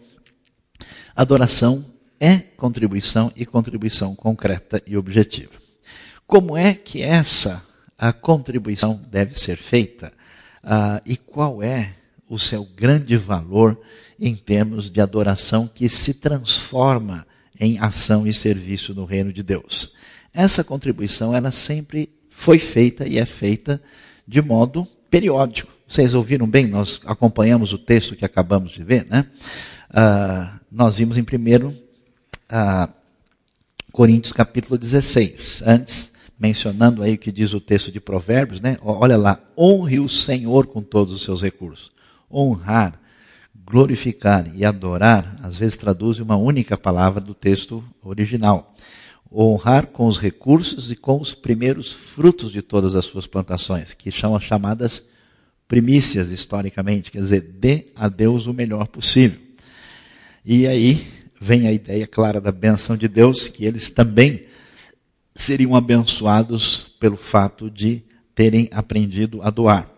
Adoração 1.16 1.84
é 2.18 2.38
contribuição 2.38 3.32
e 3.36 3.46
contribuição 3.46 4.16
concreta 4.16 4.82
e 4.84 4.96
objetiva. 4.96 5.52
Como 6.26 6.56
é 6.56 6.74
que 6.74 7.02
essa 7.02 7.62
a 7.98 8.12
contribuição 8.12 9.00
deve 9.10 9.38
ser 9.38 9.56
feita? 9.56 10.12
Uh, 10.62 11.00
e 11.04 11.16
qual 11.16 11.62
é 11.62 11.94
o 12.28 12.38
seu 12.38 12.64
grande 12.64 13.16
valor 13.16 13.78
em 14.18 14.34
termos 14.34 14.90
de 14.90 15.00
adoração 15.00 15.68
que 15.72 15.88
se 15.88 16.14
transforma 16.14 17.26
em 17.58 17.78
ação 17.78 18.26
e 18.26 18.32
serviço 18.32 18.94
no 18.94 19.04
reino 19.04 19.32
de 19.32 19.42
Deus? 19.42 19.94
Essa 20.32 20.64
contribuição 20.64 21.34
ela 21.34 21.50
sempre 21.50 22.10
foi 22.30 22.58
feita 22.58 23.06
e 23.06 23.18
é 23.18 23.24
feita 23.24 23.80
de 24.26 24.42
modo 24.42 24.86
periódico. 25.08 25.72
Vocês 25.86 26.14
ouviram 26.14 26.46
bem? 26.46 26.66
Nós 26.66 27.00
acompanhamos 27.04 27.72
o 27.72 27.78
texto 27.78 28.16
que 28.16 28.24
acabamos 28.24 28.72
de 28.72 28.82
ver, 28.82 29.06
né? 29.06 29.26
Uh, 29.90 30.58
nós 30.72 30.96
vimos 30.96 31.16
em 31.16 31.22
primeiro 31.22 31.68
uh, 32.50 32.92
Coríntios 33.92 34.32
capítulo 34.32 34.76
16. 34.76 35.62
Antes, 35.64 36.10
mencionando 36.38 37.02
aí 37.02 37.14
o 37.14 37.18
que 37.18 37.32
diz 37.32 37.52
o 37.52 37.60
texto 37.60 37.92
de 37.92 38.00
Provérbios, 38.00 38.60
né? 38.60 38.76
Olha 38.82 39.16
lá, 39.16 39.40
honre 39.56 40.00
o 40.00 40.08
Senhor 40.08 40.66
com 40.66 40.82
todos 40.82 41.14
os 41.14 41.22
seus 41.22 41.42
recursos. 41.42 41.92
Honrar, 42.30 43.00
glorificar 43.64 44.50
e 44.54 44.64
adorar, 44.64 45.36
às 45.42 45.56
vezes 45.56 45.76
traduz 45.76 46.18
uma 46.18 46.36
única 46.36 46.76
palavra 46.76 47.20
do 47.20 47.34
texto 47.34 47.84
original. 48.02 48.74
Honrar 49.32 49.86
com 49.86 50.06
os 50.06 50.18
recursos 50.18 50.90
e 50.90 50.96
com 50.96 51.20
os 51.20 51.34
primeiros 51.34 51.92
frutos 51.92 52.52
de 52.52 52.62
todas 52.62 52.94
as 52.94 53.04
suas 53.04 53.26
plantações, 53.26 53.92
que 53.92 54.10
são 54.10 54.34
as 54.36 54.44
chamadas 54.44 55.04
primícias 55.66 56.30
historicamente, 56.30 57.10
quer 57.10 57.20
dizer, 57.20 57.40
dê 57.40 57.86
a 57.96 58.08
Deus 58.08 58.46
o 58.46 58.52
melhor 58.52 58.86
possível. 58.86 59.38
E 60.44 60.66
aí 60.66 61.06
vem 61.40 61.66
a 61.66 61.72
ideia 61.72 62.06
clara 62.06 62.40
da 62.40 62.52
benção 62.52 62.96
de 62.96 63.08
Deus, 63.08 63.48
que 63.48 63.64
eles 63.64 63.90
também 63.90 64.44
seriam 65.34 65.74
abençoados 65.74 66.86
pelo 67.00 67.16
fato 67.16 67.70
de 67.70 68.02
terem 68.34 68.68
aprendido 68.72 69.42
a 69.42 69.50
doar. 69.50 69.90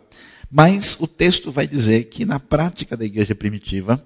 Mas 0.50 0.96
o 1.00 1.06
texto 1.06 1.52
vai 1.52 1.66
dizer 1.66 2.04
que 2.04 2.24
na 2.24 2.38
prática 2.40 2.96
da 2.96 3.04
igreja 3.04 3.34
primitiva, 3.34 4.02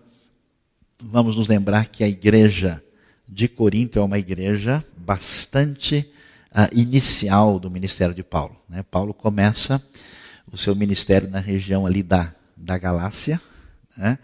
vamos 1.02 1.37
nos 1.37 1.49
lembrar 1.49 1.87
que 1.88 2.02
a 2.02 2.08
igreja 2.08 2.82
de 3.28 3.46
Corinto 3.46 3.99
é 3.99 4.02
uma 4.02 4.18
igreja 4.18 4.84
bastante 4.96 6.10
uh, 6.50 6.76
inicial 6.76 7.58
do 7.58 7.70
ministério 7.70 8.14
de 8.14 8.22
Paulo. 8.22 8.56
Né? 8.68 8.82
Paulo 8.82 9.14
começa 9.14 9.82
o 10.50 10.58
seu 10.58 10.75
ministério 10.75 11.30
na 11.30 11.38
região 11.38 11.87
ali 11.87 12.02
da, 12.02 12.34
da 12.56 12.76
Galácia, 12.76 13.40
né? 13.96 14.18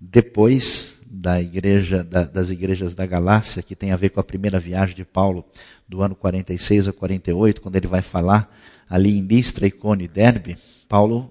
depois 0.00 0.91
da 1.14 1.38
igreja, 1.38 2.02
da, 2.02 2.24
das 2.24 2.48
igrejas 2.48 2.94
da 2.94 3.04
Galácia, 3.04 3.62
que 3.62 3.76
tem 3.76 3.92
a 3.92 3.96
ver 3.96 4.08
com 4.08 4.18
a 4.18 4.24
primeira 4.24 4.58
viagem 4.58 4.96
de 4.96 5.04
Paulo 5.04 5.44
do 5.86 6.00
ano 6.00 6.16
46 6.16 6.88
a 6.88 6.92
48, 6.92 7.60
quando 7.60 7.76
ele 7.76 7.86
vai 7.86 8.00
falar 8.00 8.50
ali 8.88 9.18
em 9.18 9.20
Listra, 9.20 9.66
Icônio 9.66 10.06
e 10.06 10.08
Derbe, 10.08 10.56
Paulo 10.88 11.30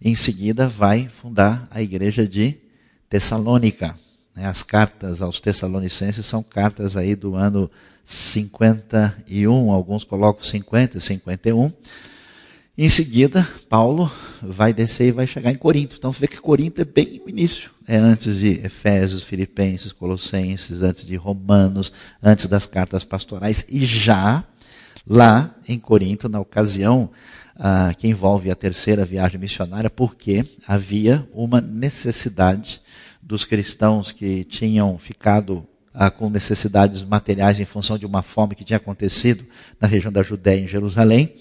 em 0.00 0.14
seguida 0.14 0.66
vai 0.66 1.08
fundar 1.08 1.68
a 1.70 1.82
igreja 1.82 2.26
de 2.26 2.56
Tessalônica. 3.10 3.94
Né? 4.34 4.46
As 4.46 4.62
cartas 4.62 5.20
aos 5.20 5.40
Tessalonicenses 5.40 6.24
são 6.24 6.42
cartas 6.42 6.96
aí 6.96 7.14
do 7.14 7.34
ano 7.34 7.70
51, 8.06 9.70
alguns 9.70 10.04
colocam 10.04 10.42
50, 10.42 11.00
51. 11.00 11.70
Em 12.80 12.88
seguida, 12.88 13.44
Paulo 13.68 14.08
vai 14.40 14.72
descer 14.72 15.08
e 15.08 15.10
vai 15.10 15.26
chegar 15.26 15.50
em 15.50 15.56
Corinto. 15.56 15.96
Então 15.98 16.12
você 16.12 16.20
vê 16.20 16.28
que 16.28 16.40
Corinto 16.40 16.80
é 16.80 16.84
bem 16.84 17.20
o 17.26 17.28
início. 17.28 17.72
É 17.88 17.96
antes 17.96 18.38
de 18.38 18.64
Efésios, 18.64 19.24
Filipenses, 19.24 19.90
Colossenses, 19.90 20.80
antes 20.80 21.04
de 21.04 21.16
Romanos, 21.16 21.92
antes 22.22 22.46
das 22.46 22.66
cartas 22.66 23.02
pastorais. 23.02 23.66
E 23.68 23.84
já 23.84 24.44
lá 25.04 25.52
em 25.66 25.76
Corinto, 25.76 26.28
na 26.28 26.38
ocasião 26.38 27.10
ah, 27.56 27.92
que 27.98 28.06
envolve 28.06 28.48
a 28.48 28.54
terceira 28.54 29.04
viagem 29.04 29.40
missionária, 29.40 29.90
porque 29.90 30.46
havia 30.64 31.28
uma 31.34 31.60
necessidade 31.60 32.80
dos 33.20 33.44
cristãos 33.44 34.12
que 34.12 34.44
tinham 34.44 34.96
ficado 34.98 35.66
ah, 35.92 36.12
com 36.12 36.30
necessidades 36.30 37.02
materiais 37.02 37.58
em 37.58 37.64
função 37.64 37.98
de 37.98 38.06
uma 38.06 38.22
fome 38.22 38.54
que 38.54 38.62
tinha 38.62 38.76
acontecido 38.76 39.44
na 39.80 39.88
região 39.88 40.12
da 40.12 40.22
Judéia 40.22 40.60
em 40.60 40.68
Jerusalém 40.68 41.34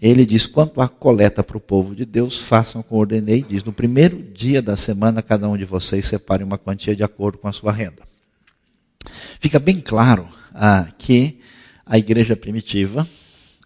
ele 0.00 0.24
diz: 0.24 0.46
quanto 0.46 0.80
à 0.80 0.88
coleta 0.88 1.42
para 1.42 1.56
o 1.56 1.60
povo 1.60 1.94
de 1.94 2.04
Deus, 2.04 2.38
façam 2.38 2.82
como 2.82 3.00
ordenei. 3.00 3.44
Diz: 3.46 3.62
no 3.62 3.72
primeiro 3.72 4.22
dia 4.22 4.62
da 4.62 4.76
semana, 4.76 5.22
cada 5.22 5.48
um 5.48 5.56
de 5.56 5.64
vocês 5.64 6.06
separe 6.06 6.42
uma 6.42 6.56
quantia 6.56 6.96
de 6.96 7.02
acordo 7.02 7.38
com 7.38 7.48
a 7.48 7.52
sua 7.52 7.72
renda. 7.72 8.02
Fica 9.38 9.58
bem 9.58 9.80
claro 9.80 10.28
ah, 10.54 10.88
que 10.98 11.40
a 11.84 11.98
igreja 11.98 12.36
primitiva, 12.36 13.06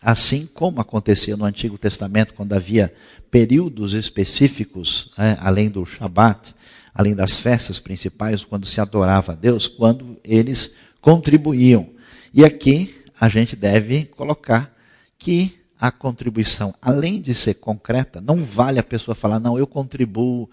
assim 0.01 0.47
como 0.47 0.81
acontecia 0.81 1.37
no 1.37 1.45
Antigo 1.45 1.77
Testamento, 1.77 2.35
quando 2.35 2.53
havia 2.53 2.93
períodos 3.31 3.95
específicos, 3.95 5.11
é, 5.19 5.37
além 5.41 5.69
do 5.69 5.85
Shabat, 5.85 6.55
além 6.95 7.15
das 7.15 7.35
festas 7.35 7.79
principais, 7.81 8.45
quando 8.45 8.65
se 8.65 8.81
adorava 8.81 9.33
a 9.33 9.35
Deus, 9.35 9.67
quando 9.67 10.17
eles 10.23 10.75
contribuíam. 11.01 11.91
E 12.33 12.45
aqui 12.45 12.95
a 13.21 13.29
gente 13.29 13.57
deve 13.57 14.07
colocar 14.07 14.75
que 15.19 15.64
a 15.85 15.91
contribuição, 15.91 16.75
além 16.81 17.21
de 17.21 17.35
ser 17.35 17.57
concreta, 17.57 18.19
não 18.19 18.43
vale 18.43 18.79
a 18.79 18.83
pessoa 18.83 19.15
falar, 19.15 19.39
não, 19.39 19.59
eu 19.59 19.67
contribuo 19.67 20.49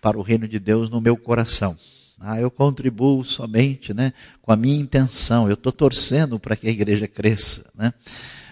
para 0.00 0.16
o 0.16 0.22
reino 0.22 0.46
de 0.46 0.60
Deus 0.60 0.88
no 0.88 1.00
meu 1.00 1.16
coração. 1.16 1.76
Ah, 2.20 2.40
eu 2.40 2.52
contribuo 2.52 3.24
somente 3.24 3.92
né, 3.92 4.12
com 4.40 4.52
a 4.52 4.56
minha 4.56 4.78
intenção, 4.78 5.48
eu 5.48 5.54
estou 5.54 5.72
torcendo 5.72 6.38
para 6.38 6.54
que 6.54 6.68
a 6.68 6.70
igreja 6.70 7.08
cresça. 7.08 7.68
Né? 7.74 7.92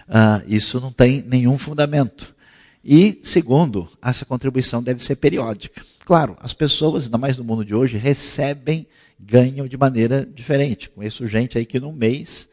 Ah, 0.09 0.41
isso 0.45 0.81
não 0.81 0.91
tem 0.91 1.21
nenhum 1.25 1.57
fundamento. 1.57 2.35
E, 2.83 3.17
segundo, 3.23 3.87
essa 4.03 4.25
contribuição 4.25 4.83
deve 4.83 5.01
ser 5.05 5.15
periódica. 5.15 5.81
Claro, 6.03 6.35
as 6.41 6.51
pessoas, 6.51 7.05
ainda 7.05 7.17
mais 7.17 7.37
no 7.37 7.45
mundo 7.45 7.63
de 7.63 7.73
hoje, 7.73 7.95
recebem, 7.95 8.85
ganham 9.17 9.69
de 9.69 9.77
maneira 9.77 10.25
diferente. 10.25 10.89
Conheço 10.89 11.29
gente 11.29 11.57
aí 11.57 11.65
que 11.65 11.79
num 11.79 11.93
mês 11.93 12.49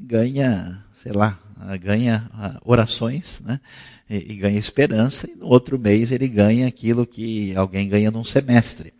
ganha, 0.00 0.82
sei 1.02 1.12
lá, 1.12 1.38
ganha 1.80 2.28
ah, 2.34 2.60
orações 2.64 3.40
né? 3.40 3.60
E, 4.08 4.32
e, 4.32 4.36
ganha 4.36 4.58
esperança, 4.58 5.28
e 5.28 5.34
no 5.34 5.46
outro 5.46 5.78
mês 5.78 6.12
ele 6.12 6.28
ganha 6.28 6.66
aquilo 6.66 7.06
que 7.06 7.54
alguém 7.56 7.88
ganha 7.88 8.10
num 8.10 8.24
semestre. 8.24 8.92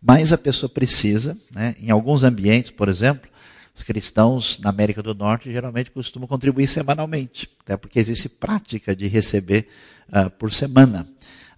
Mas 0.00 0.32
a 0.32 0.38
pessoa 0.38 0.70
precisa, 0.70 1.36
né? 1.52 1.74
em 1.78 1.90
alguns 1.90 2.22
ambientes, 2.22 2.70
por 2.70 2.88
exemplo, 2.88 3.28
os 3.76 3.82
cristãos 3.82 4.58
na 4.60 4.70
América 4.70 5.02
do 5.02 5.14
Norte 5.14 5.52
geralmente 5.52 5.90
costumam 5.90 6.26
contribuir 6.26 6.66
semanalmente, 6.66 7.48
até 7.60 7.76
porque 7.76 7.98
existe 7.98 8.28
prática 8.28 8.96
de 8.96 9.06
receber 9.06 9.68
uh, 10.08 10.30
por 10.30 10.52
semana. 10.52 11.06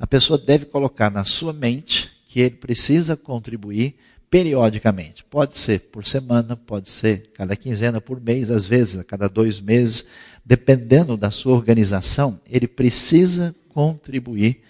A 0.00 0.06
pessoa 0.06 0.38
deve 0.38 0.64
colocar 0.64 1.10
na 1.10 1.24
sua 1.24 1.52
mente 1.52 2.10
que 2.26 2.40
ele 2.40 2.56
precisa 2.56 3.16
contribuir 3.16 3.96
periodicamente. 4.30 5.24
Pode 5.24 5.58
ser 5.58 5.80
por 5.90 6.06
semana, 6.06 6.56
pode 6.56 6.88
ser 6.88 7.30
cada 7.34 7.56
quinzena, 7.56 8.00
por 8.00 8.20
mês, 8.20 8.50
às 8.50 8.66
vezes 8.66 8.98
a 8.98 9.04
cada 9.04 9.28
dois 9.28 9.60
meses, 9.60 10.06
dependendo 10.44 11.16
da 11.16 11.30
sua 11.30 11.54
organização, 11.54 12.40
ele 12.46 12.68
precisa 12.68 13.54
contribuir 13.68 14.62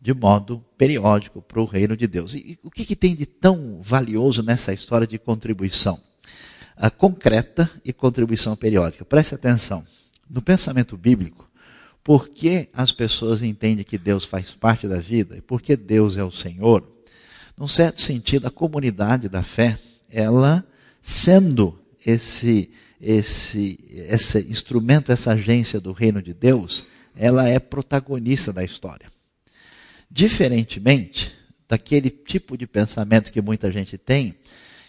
de 0.00 0.14
modo 0.14 0.64
periódico 0.78 1.42
para 1.42 1.60
o 1.60 1.66
reino 1.66 1.96
de 1.96 2.06
Deus. 2.06 2.34
E 2.34 2.58
o 2.62 2.70
que, 2.70 2.84
que 2.84 2.96
tem 2.96 3.14
de 3.14 3.26
tão 3.26 3.80
valioso 3.82 4.42
nessa 4.42 4.72
história 4.72 5.06
de 5.06 5.18
contribuição? 5.18 6.00
A 6.76 6.88
concreta 6.88 7.70
e 7.84 7.92
contribuição 7.92 8.56
periódica. 8.56 9.04
Preste 9.04 9.34
atenção. 9.34 9.84
No 10.28 10.40
pensamento 10.40 10.96
bíblico, 10.96 11.50
por 12.02 12.28
que 12.28 12.68
as 12.72 12.92
pessoas 12.92 13.42
entendem 13.42 13.84
que 13.84 13.98
Deus 13.98 14.24
faz 14.24 14.54
parte 14.54 14.88
da 14.88 14.98
vida 14.98 15.36
e 15.36 15.40
por 15.42 15.60
que 15.60 15.76
Deus 15.76 16.16
é 16.16 16.24
o 16.24 16.30
Senhor, 16.30 16.82
num 17.60 17.68
certo 17.68 18.00
sentido, 18.00 18.46
a 18.46 18.50
comunidade 18.50 19.28
da 19.28 19.42
fé, 19.42 19.78
ela 20.10 20.66
sendo 21.02 21.78
esse, 22.06 22.70
esse, 22.98 23.78
esse 23.92 24.38
instrumento, 24.50 25.12
essa 25.12 25.32
agência 25.32 25.78
do 25.78 25.92
reino 25.92 26.22
de 26.22 26.32
Deus, 26.32 26.86
ela 27.14 27.46
é 27.46 27.58
protagonista 27.58 28.50
da 28.50 28.64
história. 28.64 29.12
Diferentemente 30.10 31.34
daquele 31.68 32.08
tipo 32.08 32.56
de 32.56 32.66
pensamento 32.66 33.30
que 33.30 33.42
muita 33.42 33.70
gente 33.70 33.98
tem, 33.98 34.34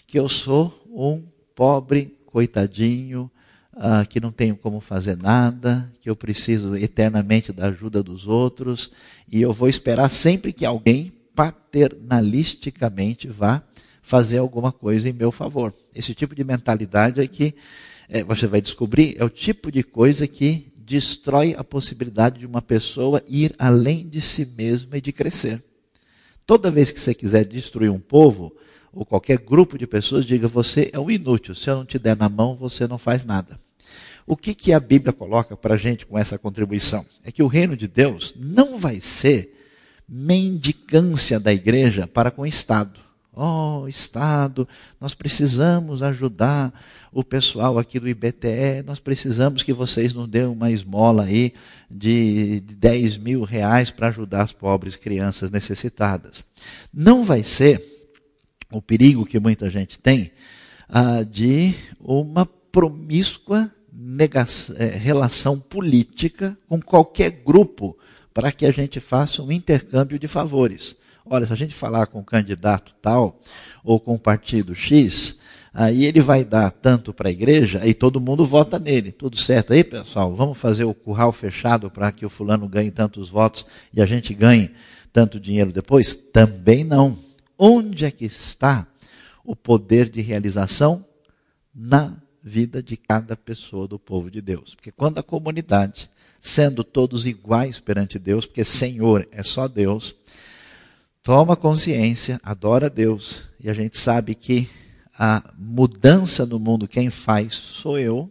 que 0.08 0.18
eu 0.18 0.30
sou 0.30 0.82
um 0.90 1.22
pobre 1.54 2.18
coitadinho, 2.26 3.30
uh, 3.74 4.08
que 4.08 4.22
não 4.22 4.32
tenho 4.32 4.56
como 4.56 4.80
fazer 4.80 5.18
nada, 5.18 5.92
que 6.00 6.10
eu 6.10 6.16
preciso 6.16 6.78
eternamente 6.78 7.52
da 7.52 7.68
ajuda 7.68 8.02
dos 8.02 8.28
outros, 8.28 8.94
e 9.30 9.42
eu 9.42 9.52
vou 9.52 9.68
esperar 9.68 10.10
sempre 10.10 10.54
que 10.54 10.66
alguém 10.66 11.12
paternalisticamente 11.36 13.28
vá 13.28 13.64
fazer 14.02 14.40
alguma 14.40 14.72
coisa 14.72 15.10
em 15.10 15.14
meu 15.14 15.32
favor. 15.32 15.74
Esse 15.94 16.14
tipo 16.14 16.36
de 16.36 16.44
mentalidade 16.44 17.22
é 17.22 17.28
que 17.28 17.54
é, 18.10 18.24
você 18.24 18.48
vai 18.48 18.62
descobrir, 18.62 19.16
é 19.18 19.24
o 19.24 19.30
tipo 19.30 19.72
de 19.72 19.84
coisa 19.84 20.28
que 20.28 20.72
destrói 20.78 21.56
a 21.58 21.64
possibilidade 21.64 22.40
de 22.40 22.46
uma 22.46 22.62
pessoa 22.62 23.24
ir 23.28 23.56
além 23.58 24.08
de 24.08 24.20
si 24.20 24.46
mesma 24.46 24.98
e 24.98 25.02
de 25.02 25.14
crescer. 25.14 25.64
Toda 26.46 26.72
vez 26.72 26.92
que 26.92 27.00
você 27.00 27.14
quiser 27.14 27.46
destruir 27.46 27.90
um 27.90 28.00
povo, 28.00 28.54
ou 28.92 29.06
qualquer 29.06 29.38
grupo 29.38 29.78
de 29.78 29.88
pessoas, 29.88 30.26
diga: 30.26 30.48
você 30.48 30.90
é 30.92 31.00
um 31.00 31.10
inútil, 31.10 31.56
se 31.56 31.70
eu 31.70 31.78
não 31.78 31.86
te 31.86 31.98
der 31.98 32.18
na 32.18 32.28
mão, 32.28 32.56
você 32.56 32.88
não 32.88 32.98
faz 32.98 33.24
nada. 33.24 33.58
O 34.28 34.36
que, 34.36 34.54
que 34.54 34.74
a 34.74 34.80
Bíblia 34.80 35.14
coloca 35.14 35.56
para 35.56 35.76
a 35.76 35.78
gente 35.78 36.06
com 36.06 36.18
essa 36.18 36.38
contribuição? 36.38 37.06
É 37.24 37.32
que 37.32 37.42
o 37.42 37.48
reino 37.48 37.76
de 37.78 37.88
Deus 37.88 38.36
não 38.38 38.78
vai 38.78 39.00
ser 39.00 39.61
mendicância 40.14 41.40
da 41.40 41.54
igreja 41.54 42.06
para 42.06 42.30
com 42.30 42.42
o 42.42 42.46
Estado. 42.46 43.00
Oh, 43.34 43.88
Estado, 43.88 44.68
nós 45.00 45.14
precisamos 45.14 46.04
ajudar 46.04 46.74
o 47.14 47.24
pessoal 47.24 47.80
aqui 47.80 47.98
do 47.98 48.10
IBTE, 48.10 48.84
nós 48.86 49.00
precisamos 49.00 49.64
que 49.64 49.72
vocês 49.72 50.14
nos 50.14 50.28
dêem 50.28 50.48
uma 50.48 50.70
esmola 50.70 51.24
aí 51.24 51.54
de 51.90 52.60
10 52.60 53.18
mil 53.18 53.44
reais 53.44 53.90
para 53.90 54.10
ajudar 54.10 54.44
as 54.44 54.52
pobres 54.52 54.98
crianças 54.98 55.50
necessitadas. 55.50 56.44
Não 56.94 57.24
vai 57.24 57.42
ser 57.42 57.82
o 58.70 58.82
perigo 58.82 59.26
que 59.26 59.40
muita 59.40 59.70
gente 59.70 59.98
tem 59.98 60.32
ah, 60.90 61.24
de 61.24 61.74
uma 62.02 62.46
promíscua 62.46 63.72
negação, 63.94 64.76
é, 64.78 64.88
relação 64.88 65.58
política 65.58 66.58
com 66.68 66.82
qualquer 66.82 67.30
grupo 67.46 67.98
para 68.34 68.52
que 68.52 68.66
a 68.66 68.72
gente 68.72 69.00
faça 69.00 69.42
um 69.42 69.52
intercâmbio 69.52 70.18
de 70.18 70.28
favores. 70.28 70.96
Olha, 71.26 71.46
se 71.46 71.54
a 71.54 71.56
gente 71.56 71.76
falar 71.76 72.08
com 72.08 72.20
o 72.20 72.24
candidato 72.24 72.94
tal 73.02 73.40
ou 73.84 74.00
com 74.00 74.16
o 74.16 74.20
partido 74.20 74.74
X, 74.74 75.40
aí 75.74 76.06
ele 76.06 76.20
vai 76.20 76.44
dar 76.44 76.72
tanto 76.72 77.14
para 77.14 77.30
a 77.30 77.32
igreja 77.32 77.86
e 77.86 77.94
todo 77.94 78.22
mundo 78.22 78.46
vota 78.46 78.80
nele. 78.80 79.12
Tudo 79.12 79.38
certo 79.38 79.74
aí, 79.74 79.84
pessoal? 79.84 80.36
Vamos 80.36 80.58
fazer 80.58 80.84
o 80.84 80.94
curral 80.94 81.32
fechado 81.32 81.90
para 81.90 82.12
que 82.12 82.26
o 82.26 82.30
fulano 82.30 82.68
ganhe 82.68 82.92
tantos 82.92 83.30
votos 83.30 83.66
e 83.94 84.02
a 84.02 84.06
gente 84.06 84.34
ganhe 84.34 84.72
tanto 85.14 85.40
dinheiro 85.40 85.72
depois? 85.72 86.16
Também 86.16 86.84
não. 86.84 87.18
Onde 87.58 88.06
é 88.06 88.12
que 88.12 88.26
está 88.26 88.88
o 89.44 89.56
poder 89.56 90.10
de 90.10 90.22
realização? 90.22 91.06
Na 91.74 92.18
vida 92.44 92.82
de 92.82 92.98
cada 92.98 93.38
pessoa 93.38 93.88
do 93.88 94.00
povo 94.00 94.30
de 94.30 94.42
Deus. 94.42 94.76
Porque 94.76 94.92
quando 94.92 95.20
a 95.20 95.24
comunidade, 95.24 96.10
sendo 96.42 96.84
todos 96.84 97.28
iguais 97.28 97.80
perante 97.80 98.18
Deus, 98.18 98.48
porque 98.48 98.64
Senhor 98.64 99.28
é 99.32 99.44
só 99.44 99.68
Deus, 99.68 100.16
toma 101.22 101.56
consciência, 101.56 102.42
adora 102.44 102.90
Deus, 102.90 103.44
e 103.60 103.70
a 103.70 103.74
gente 103.76 103.96
sabe 103.98 104.34
que 104.34 104.68
a 105.14 105.54
mudança 105.56 106.44
no 106.48 106.58
mundo 106.60 106.88
quem 106.88 107.12
faz 107.12 107.54
sou 107.54 108.00
eu, 108.00 108.30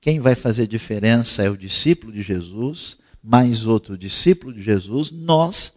quem 0.00 0.18
vai 0.18 0.34
fazer 0.34 0.66
diferença 0.66 1.42
é 1.42 1.50
o 1.50 1.56
discípulo 1.56 2.10
de 2.10 2.22
Jesus, 2.22 2.96
mais 3.22 3.66
outro 3.66 3.98
discípulo 3.98 4.52
de 4.52 4.62
Jesus, 4.62 5.10
nós 5.10 5.74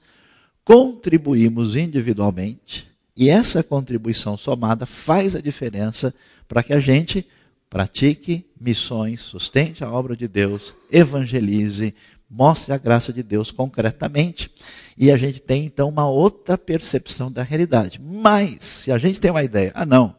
contribuímos 0.63 1.75
individualmente, 1.75 2.87
e 3.17 3.29
essa 3.29 3.61
contribuição 3.61 4.37
somada 4.37 4.85
faz 4.85 5.35
a 5.35 5.41
diferença 5.41 6.15
para 6.47 6.63
que 6.63 6.73
a 6.73 6.79
gente 6.79 7.27
pratique 7.75 8.45
missões, 8.57 9.19
sustente 9.19 9.83
a 9.83 9.91
obra 9.91 10.15
de 10.15 10.29
Deus, 10.29 10.73
evangelize, 10.89 11.93
mostre 12.29 12.71
a 12.71 12.77
graça 12.77 13.11
de 13.11 13.21
Deus 13.21 13.51
concretamente. 13.51 14.49
E 14.97 15.11
a 15.11 15.17
gente 15.17 15.41
tem 15.41 15.65
então 15.65 15.89
uma 15.89 16.07
outra 16.07 16.57
percepção 16.57 17.29
da 17.29 17.43
realidade. 17.43 17.99
Mas, 17.99 18.63
se 18.63 18.93
a 18.93 18.97
gente 18.97 19.19
tem 19.19 19.29
uma 19.29 19.43
ideia, 19.43 19.73
ah, 19.75 19.85
não, 19.85 20.15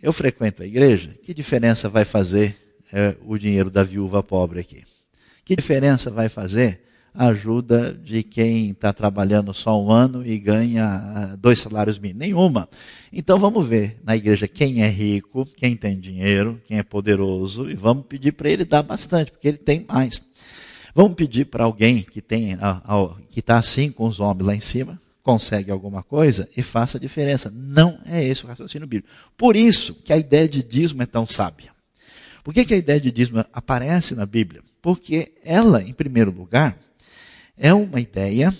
eu 0.00 0.12
frequento 0.12 0.62
a 0.62 0.64
igreja, 0.64 1.18
que 1.24 1.34
diferença 1.34 1.88
vai 1.88 2.04
fazer 2.04 2.56
é, 2.92 3.16
o 3.26 3.36
dinheiro 3.36 3.68
da 3.68 3.82
viúva 3.82 4.22
pobre 4.22 4.60
aqui? 4.60 4.84
Que 5.44 5.56
diferença 5.56 6.12
vai 6.12 6.28
fazer 6.28 6.80
ajuda 7.14 7.92
de 7.92 8.22
quem 8.22 8.70
está 8.70 8.92
trabalhando 8.92 9.52
só 9.52 9.80
um 9.82 9.90
ano 9.90 10.26
e 10.26 10.38
ganha 10.38 10.84
ah, 10.86 11.36
dois 11.36 11.58
salários 11.58 11.98
mínimos? 11.98 12.20
Nenhuma. 12.20 12.68
Então 13.12 13.38
vamos 13.38 13.66
ver 13.66 13.98
na 14.04 14.16
igreja 14.16 14.48
quem 14.48 14.82
é 14.82 14.88
rico, 14.88 15.46
quem 15.56 15.76
tem 15.76 15.98
dinheiro, 15.98 16.60
quem 16.64 16.78
é 16.78 16.82
poderoso, 16.82 17.70
e 17.70 17.74
vamos 17.74 18.06
pedir 18.06 18.32
para 18.32 18.50
ele 18.50 18.64
dar 18.64 18.82
bastante, 18.82 19.30
porque 19.30 19.48
ele 19.48 19.58
tem 19.58 19.84
mais. 19.86 20.22
Vamos 20.94 21.14
pedir 21.14 21.46
para 21.46 21.64
alguém 21.64 22.02
que 22.02 22.22
que 23.30 23.40
está 23.40 23.56
assim 23.56 23.90
com 23.90 24.06
os 24.06 24.20
homens 24.20 24.46
lá 24.46 24.54
em 24.54 24.60
cima, 24.60 25.00
consegue 25.22 25.70
alguma 25.70 26.02
coisa 26.02 26.48
e 26.56 26.62
faça 26.62 26.98
a 26.98 27.00
diferença. 27.00 27.50
Não 27.54 27.98
é 28.04 28.24
esse 28.24 28.44
o 28.44 28.48
raciocínio 28.48 28.86
bíblico. 28.86 29.14
Por 29.36 29.56
isso 29.56 29.94
que 29.94 30.12
a 30.12 30.18
ideia 30.18 30.48
de 30.48 30.62
dízimo 30.62 31.02
é 31.02 31.06
tão 31.06 31.26
sábia. 31.26 31.72
Por 32.42 32.52
que, 32.52 32.64
que 32.64 32.74
a 32.74 32.78
ideia 32.78 33.00
de 33.00 33.12
dízimo 33.12 33.44
aparece 33.52 34.14
na 34.14 34.26
Bíblia? 34.26 34.62
Porque 34.80 35.32
ela, 35.44 35.80
em 35.80 35.94
primeiro 35.94 36.32
lugar, 36.32 36.76
é 37.62 37.72
uma 37.72 38.00
ideia 38.00 38.52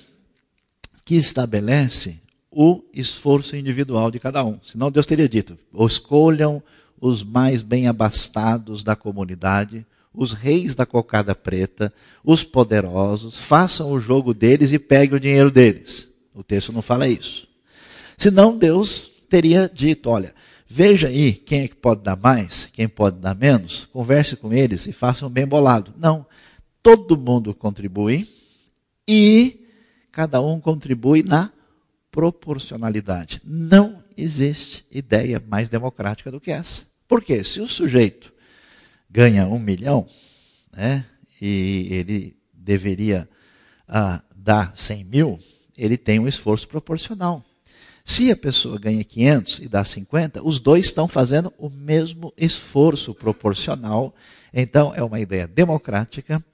que 1.04 1.16
estabelece 1.16 2.20
o 2.48 2.84
esforço 2.94 3.56
individual 3.56 4.12
de 4.12 4.20
cada 4.20 4.44
um. 4.44 4.60
Senão 4.62 4.92
Deus 4.92 5.04
teria 5.04 5.28
dito: 5.28 5.58
escolham 5.74 6.62
os 7.00 7.24
mais 7.24 7.62
bem 7.62 7.88
abastados 7.88 8.84
da 8.84 8.94
comunidade, 8.94 9.84
os 10.14 10.32
reis 10.32 10.76
da 10.76 10.86
cocada 10.86 11.34
preta, 11.34 11.92
os 12.22 12.44
poderosos, 12.44 13.36
façam 13.36 13.90
o 13.90 13.98
jogo 13.98 14.32
deles 14.32 14.70
e 14.70 14.78
peguem 14.78 15.16
o 15.16 15.20
dinheiro 15.20 15.50
deles. 15.50 16.08
O 16.32 16.44
texto 16.44 16.72
não 16.72 16.80
fala 16.80 17.08
isso. 17.08 17.48
Senão 18.16 18.56
Deus 18.56 19.10
teria 19.28 19.68
dito: 19.74 20.10
olha, 20.10 20.32
veja 20.68 21.08
aí 21.08 21.32
quem 21.32 21.62
é 21.62 21.68
que 21.68 21.74
pode 21.74 22.02
dar 22.02 22.16
mais, 22.16 22.68
quem 22.72 22.86
pode 22.86 23.18
dar 23.18 23.34
menos, 23.34 23.84
converse 23.92 24.36
com 24.36 24.52
eles 24.52 24.86
e 24.86 24.92
façam 24.92 25.28
bem 25.28 25.44
bolado. 25.44 25.92
Não. 25.98 26.24
Todo 26.80 27.16
mundo 27.16 27.52
contribui 27.52 28.28
e 29.06 29.66
cada 30.10 30.40
um 30.40 30.60
contribui 30.60 31.22
na 31.22 31.50
proporcionalidade. 32.10 33.40
Não 33.44 34.02
existe 34.16 34.84
ideia 34.90 35.42
mais 35.46 35.68
democrática 35.68 36.30
do 36.30 36.40
que 36.40 36.50
essa. 36.50 36.84
Por 37.08 37.22
quê? 37.22 37.42
Se 37.42 37.60
o 37.60 37.66
sujeito 37.66 38.32
ganha 39.10 39.46
um 39.46 39.58
milhão, 39.58 40.06
né, 40.74 41.04
e 41.40 41.88
ele 41.90 42.36
deveria 42.52 43.28
ah, 43.88 44.22
dar 44.34 44.76
100 44.76 45.04
mil, 45.04 45.38
ele 45.76 45.96
tem 45.96 46.18
um 46.18 46.28
esforço 46.28 46.68
proporcional. 46.68 47.44
Se 48.04 48.30
a 48.30 48.36
pessoa 48.36 48.78
ganha 48.78 49.02
500 49.04 49.60
e 49.60 49.68
dá 49.68 49.84
50, 49.84 50.42
os 50.42 50.58
dois 50.58 50.86
estão 50.86 51.06
fazendo 51.06 51.52
o 51.56 51.70
mesmo 51.70 52.32
esforço 52.36 53.14
proporcional. 53.14 54.14
Então, 54.52 54.92
é 54.94 55.02
uma 55.02 55.20
ideia 55.20 55.46
democrática, 55.46 56.44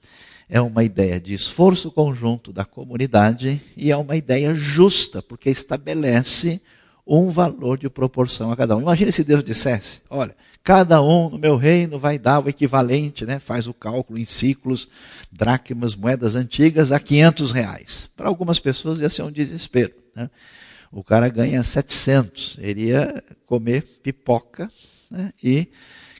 é 0.49 0.59
uma 0.59 0.83
ideia 0.83 1.19
de 1.19 1.33
esforço 1.33 1.91
conjunto 1.91 2.51
da 2.51 2.65
comunidade 2.65 3.61
e 3.77 3.91
é 3.91 3.95
uma 3.95 4.15
ideia 4.15 4.55
justa, 4.55 5.21
porque 5.21 5.49
estabelece 5.49 6.59
um 7.05 7.29
valor 7.29 7.77
de 7.77 7.89
proporção 7.89 8.51
a 8.51 8.57
cada 8.57 8.75
um. 8.75 8.81
Imagine 8.81 9.11
se 9.11 9.23
Deus 9.23 9.43
dissesse: 9.43 10.01
olha, 10.09 10.35
cada 10.63 11.01
um 11.01 11.29
no 11.29 11.37
meu 11.37 11.55
reino 11.55 11.99
vai 11.99 12.17
dar 12.17 12.43
o 12.43 12.49
equivalente, 12.49 13.25
né? 13.25 13.37
faz 13.37 13.67
o 13.67 13.73
cálculo 13.73 14.17
em 14.17 14.25
ciclos, 14.25 14.89
dracmas, 15.31 15.95
moedas 15.95 16.33
antigas, 16.33 16.91
a 16.91 16.99
500 16.99 17.51
reais. 17.51 18.09
Para 18.17 18.27
algumas 18.27 18.59
pessoas 18.59 18.99
ia 18.99 19.09
ser 19.09 19.21
um 19.21 19.31
desespero. 19.31 19.93
Né? 20.15 20.29
O 20.91 21.03
cara 21.03 21.29
ganha 21.29 21.61
700, 21.61 22.57
ele 22.59 22.87
ia 22.87 23.23
comer 23.45 23.83
pipoca 24.01 24.71
né? 25.11 25.31
e 25.43 25.67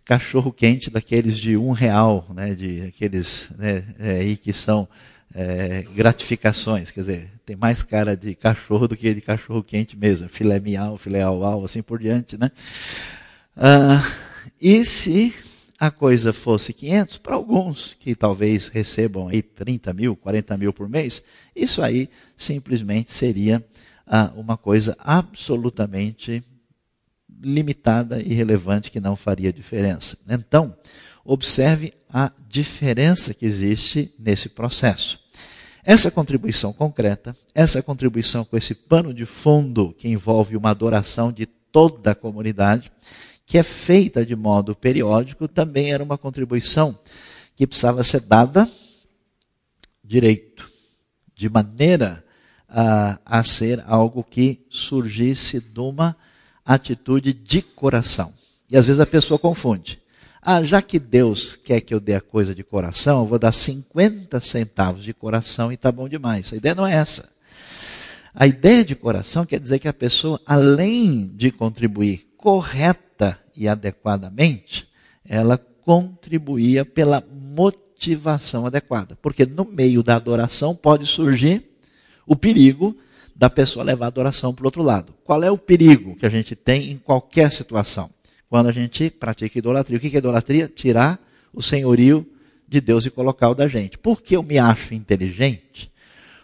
cachorro 0.10 0.52
quente 0.52 0.90
daqueles 0.90 1.38
de 1.38 1.56
um 1.56 1.70
real, 1.70 2.26
né? 2.34 2.56
de 2.56 2.82
aqueles 2.82 3.48
né? 3.60 3.86
é, 4.00 4.12
aí 4.14 4.38
que 4.38 4.52
são 4.52 4.90
é, 5.36 5.86
gratificações, 5.96 6.90
quer 6.90 7.02
dizer, 7.02 7.32
tem 7.46 7.56
mais 7.56 7.84
cara 7.84 8.18
de 8.18 8.34
cachorro 8.34 8.88
do 8.88 8.98
que 8.98 9.14
de 9.14 9.22
cachorro 9.22 9.62
quente 9.62 9.96
mesmo, 9.96 10.28
filé 10.28 10.60
miau, 10.60 10.98
filé 10.98 11.22
au, 11.22 11.44
au 11.44 11.64
assim 11.64 11.84
por 11.84 12.00
diante, 12.00 12.40
né? 12.40 12.50
Ah, 13.56 14.04
e 14.60 14.84
se 14.84 15.32
a 15.80 15.92
coisa 15.92 16.34
fosse 16.34 16.74
500, 16.74 17.20
para 17.20 17.36
alguns 17.36 17.96
que 18.00 18.16
talvez 18.16 18.68
recebam 18.68 19.28
aí 19.28 19.44
30 19.44 19.94
mil, 19.94 20.16
40 20.16 20.58
mil 20.58 20.74
por 20.74 20.90
mês, 20.90 21.24
isso 21.56 21.84
aí 21.84 22.10
simplesmente 22.36 23.12
seria 23.12 23.64
ah, 24.08 24.32
uma 24.36 24.58
coisa 24.58 24.98
absolutamente 25.00 26.44
limitada 27.42 28.22
e 28.22 28.34
relevante 28.34 28.92
que 28.92 29.00
não 29.00 29.16
faria 29.16 29.54
diferença. 29.54 30.18
Então, 30.30 30.76
observe 31.24 31.94
a 32.12 32.32
diferença 32.48 33.34
que 33.34 33.46
existe 33.46 34.14
nesse 34.18 34.50
processo. 34.50 35.20
Essa 35.84 36.12
contribuição 36.12 36.74
concreta, 36.74 37.36
essa 37.56 37.82
contribuição 37.82 38.44
com 38.44 38.58
esse 38.58 38.76
pano 38.76 39.14
de 39.14 39.26
fundo 39.26 39.94
que 39.98 40.08
envolve 40.08 40.58
uma 40.58 40.70
adoração 40.70 41.32
de 41.32 41.46
toda 41.46 42.12
a 42.12 42.16
comunidade, 42.16 42.92
que 43.46 43.58
é 43.58 43.64
feita 43.64 44.26
de 44.26 44.36
modo 44.36 44.76
periódico, 44.76 45.48
também 45.48 45.92
era 45.92 46.04
uma 46.04 46.18
contribuição 46.18 46.98
que 47.56 47.66
precisava 47.66 48.04
ser 48.04 48.22
dada 48.22 48.70
direito, 50.04 50.70
de 51.36 51.50
maneira 51.50 52.24
a, 52.68 53.20
a 53.26 53.44
ser 53.44 53.84
algo 53.88 54.24
que 54.24 54.66
surgisse 54.70 55.60
de 55.60 55.80
uma 55.80 56.16
atitude 56.70 57.34
de 57.34 57.64
coração. 57.64 58.32
E 58.70 58.78
às 58.78 58.86
vezes 58.86 59.00
a 59.00 59.06
pessoa 59.06 59.40
confunde. 59.40 60.00
Ah, 60.40 60.64
já 60.64 60.84
que 60.84 61.00
Deus 61.00 61.56
quer 61.56 61.82
que 61.82 61.92
eu 61.94 62.00
dê 62.00 62.14
a 62.14 62.22
coisa 62.22 62.54
de 62.54 62.64
coração, 62.64 63.22
eu 63.22 63.26
vou 63.26 63.40
dar 63.40 63.52
50 63.52 64.40
centavos 64.40 65.04
de 65.04 65.12
coração 65.12 65.72
e 65.72 65.76
está 65.76 65.92
bom 65.92 66.08
demais. 66.08 66.54
A 66.54 66.56
ideia 66.56 66.76
não 66.76 66.86
é 66.86 66.94
essa. 66.94 67.28
A 68.36 68.46
ideia 68.46 68.86
de 68.86 68.96
coração 68.96 69.48
quer 69.48 69.60
dizer 69.60 69.80
que 69.80 69.88
a 69.88 69.94
pessoa, 69.94 70.40
além 70.46 71.28
de 71.36 71.52
contribuir 71.52 72.28
correta 72.38 73.40
e 73.56 73.68
adequadamente, 73.68 74.88
ela 75.26 75.58
contribuía 75.58 76.86
pela 76.86 77.24
motivação 77.34 78.68
adequada. 78.68 79.18
Porque 79.22 79.44
no 79.44 79.66
meio 79.66 80.04
da 80.04 80.16
adoração 80.16 80.76
pode 80.76 81.08
surgir 81.08 81.64
o 82.28 82.36
perigo 82.36 82.96
da 83.40 83.50
pessoa 83.50 83.86
levar 83.86 84.04
a 84.04 84.08
adoração 84.10 84.54
para 84.54 84.64
o 84.64 84.68
outro 84.68 84.84
lado. 84.84 85.14
Qual 85.24 85.42
é 85.42 85.50
o 85.50 85.58
perigo 85.58 86.14
que 86.18 86.26
a 86.26 86.30
gente 86.30 86.58
tem 86.58 86.92
em 86.92 86.98
qualquer 86.98 87.50
situação? 87.54 88.10
Quando 88.50 88.68
a 88.68 88.72
gente 88.74 89.10
pratica 89.10 89.58
idolatria. 89.58 89.98
O 89.98 90.02
que 90.02 90.14
é 90.14 90.18
idolatria? 90.20 90.68
Tirar 90.68 91.18
o 91.54 91.62
senhorio 91.62 92.28
de 92.68 92.82
Deus 92.82 93.06
e 93.06 93.10
colocar 93.10 93.48
o 93.48 93.56
da 93.56 93.66
gente. 93.66 93.98
Por 93.98 94.22
que 94.22 94.36
eu 94.36 94.44
me 94.44 94.60
acho 94.60 94.94
inteligente? 94.94 95.90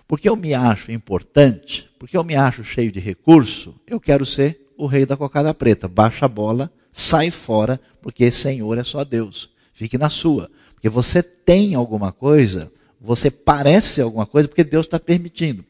Porque 0.08 0.29
eu 0.29 0.38
me 0.38 0.53
acho 0.53 0.89
importante? 0.89 1.89
Porque 1.99 2.15
eu 2.15 2.23
me 2.23 2.38
acho 2.38 2.63
cheio 2.63 2.93
de 2.93 3.01
recurso? 3.01 3.75
Eu 3.86 3.99
quero 3.99 4.25
ser 4.25 4.71
o 4.77 4.86
rei 4.86 5.05
da 5.05 5.17
cocada 5.17 5.53
preta. 5.53 5.89
Baixa 5.89 6.27
a 6.27 6.29
bola, 6.29 6.71
sai 6.93 7.29
fora, 7.29 7.77
porque 8.01 8.31
Senhor 8.31 8.77
é 8.77 8.86
só 8.86 9.03
Deus. 9.03 9.49
Fique 9.73 9.97
na 9.97 10.10
sua. 10.10 10.49
Porque 10.73 10.88
você 10.88 11.21
tem 11.21 11.75
alguma 11.75 12.13
coisa, 12.13 12.71
você 13.01 13.29
parece 13.29 13.99
alguma 13.99 14.25
coisa, 14.25 14.47
porque 14.47 14.63
Deus 14.63 14.86
está 14.86 14.97
permitindo. 14.97 15.65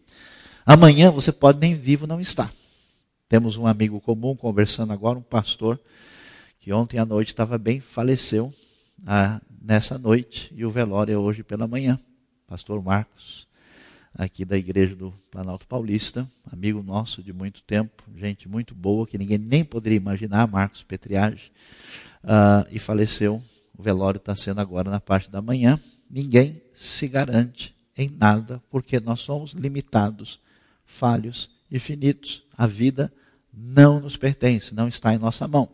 Amanhã 0.66 1.12
você 1.12 1.32
pode 1.32 1.60
nem 1.60 1.76
vivo 1.76 2.08
não 2.08 2.20
estar. 2.20 2.52
Temos 3.30 3.56
um 3.56 3.68
amigo 3.68 4.02
comum 4.02 4.36
conversando 4.36 4.92
agora, 4.92 5.20
um 5.20 5.22
pastor, 5.22 5.80
que 6.58 6.74
ontem 6.74 6.98
à 6.98 7.06
noite 7.06 7.28
estava 7.28 7.56
bem, 7.60 7.80
faleceu 7.80 8.52
ah, 9.06 9.40
nessa 9.62 10.00
noite, 10.00 10.52
e 10.56 10.66
o 10.66 10.72
velório 10.72 11.14
é 11.14 11.18
hoje 11.18 11.44
pela 11.44 11.68
manhã. 11.68 12.00
Pastor 12.48 12.84
Marcos, 12.84 13.48
aqui 14.12 14.44
da 14.44 14.58
igreja 14.58 14.96
do 14.96 15.14
Planalto 15.30 15.68
Paulista, 15.68 16.28
amigo 16.52 16.82
nosso 16.82 17.22
de 17.22 17.32
muito 17.32 17.62
tempo, 17.62 18.04
gente 18.16 18.50
muito 18.50 18.74
boa, 18.74 19.06
que 19.06 19.20
ninguém 19.20 19.38
nem 19.38 19.64
poderia 19.64 19.98
imaginar, 19.98 20.48
Marcos 20.48 20.82
Petriage, 20.82 21.52
ah, 22.24 22.66
e 22.72 22.80
faleceu. 22.80 23.40
O 23.78 23.84
velório 23.84 24.18
está 24.18 24.36
sendo 24.36 24.62
agora 24.62 24.90
na 24.90 25.00
parte 25.00 25.30
da 25.30 25.44
manhã. 25.44 25.80
Ninguém 26.10 26.60
se 26.74 27.08
garante 27.08 27.76
em 27.96 28.10
nada, 28.10 28.64
porque 28.72 29.00
nós 29.00 29.22
somos 29.22 29.52
limitados, 29.52 30.40
falhos 30.86 31.50
e 31.70 31.80
finitos. 31.80 32.44
A 32.58 32.68
vida 32.68 33.12
não 33.54 34.00
nos 34.00 34.18
pertence, 34.18 34.74
não 34.74 34.88
está 34.88 35.14
em 35.14 35.18
nossa 35.18 35.48
mão. 35.48 35.70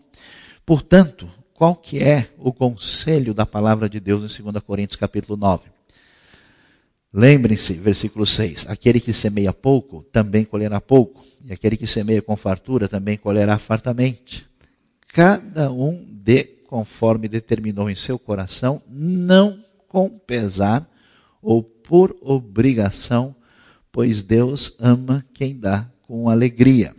Portanto, 0.65 1.29
qual 1.53 1.75
que 1.75 1.99
é 1.99 2.29
o 2.37 2.51
conselho 2.51 3.33
da 3.33 3.45
palavra 3.45 3.89
de 3.89 3.99
Deus 3.99 4.39
em 4.39 4.43
2 4.43 4.63
Coríntios 4.63 4.95
capítulo 4.95 5.37
9? 5.37 5.69
Lembrem-se, 7.13 7.73
versículo 7.73 8.25
6: 8.25 8.67
aquele 8.69 8.99
que 8.99 9.11
semeia 9.11 9.51
pouco 9.51 10.03
também 10.11 10.45
colherá 10.45 10.79
pouco, 10.79 11.25
e 11.43 11.51
aquele 11.51 11.75
que 11.75 11.85
semeia 11.85 12.21
com 12.21 12.35
fartura 12.37 12.87
também 12.87 13.17
colherá 13.17 13.57
fartamente. 13.57 14.47
Cada 15.07 15.71
um 15.71 16.05
dê 16.09 16.43
conforme 16.71 17.27
determinou 17.27 17.89
em 17.89 17.95
seu 17.95 18.17
coração, 18.17 18.81
não 18.87 19.61
com 19.89 20.09
pesar 20.09 20.89
ou 21.41 21.61
por 21.61 22.15
obrigação, 22.21 23.35
pois 23.91 24.23
Deus 24.23 24.75
ama 24.79 25.25
quem 25.33 25.57
dá 25.57 25.89
com 26.03 26.29
alegria. 26.29 26.95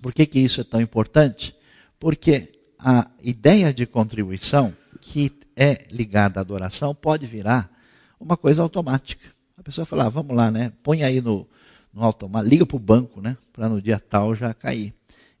Por 0.00 0.14
que, 0.14 0.26
que 0.26 0.38
isso 0.38 0.60
é 0.60 0.64
tão 0.64 0.80
importante? 0.80 1.54
Porque 1.98 2.52
a 2.78 3.10
ideia 3.22 3.74
de 3.74 3.86
contribuição, 3.86 4.74
que 5.00 5.32
é 5.54 5.86
ligada 5.90 6.40
à 6.40 6.42
adoração, 6.42 6.94
pode 6.94 7.26
virar 7.26 7.70
uma 8.18 8.36
coisa 8.36 8.62
automática. 8.62 9.28
A 9.56 9.62
pessoa 9.62 9.84
fala, 9.84 10.06
ah, 10.06 10.08
vamos 10.08 10.34
lá, 10.34 10.50
né? 10.50 10.72
Põe 10.82 11.02
aí 11.02 11.20
no, 11.20 11.46
no 11.92 12.02
automático, 12.02 12.48
liga 12.48 12.64
para 12.64 12.76
o 12.76 12.80
banco, 12.80 13.20
né? 13.20 13.36
Para 13.52 13.68
no 13.68 13.80
dia 13.80 14.00
tal 14.00 14.34
já 14.34 14.54
cair. 14.54 14.94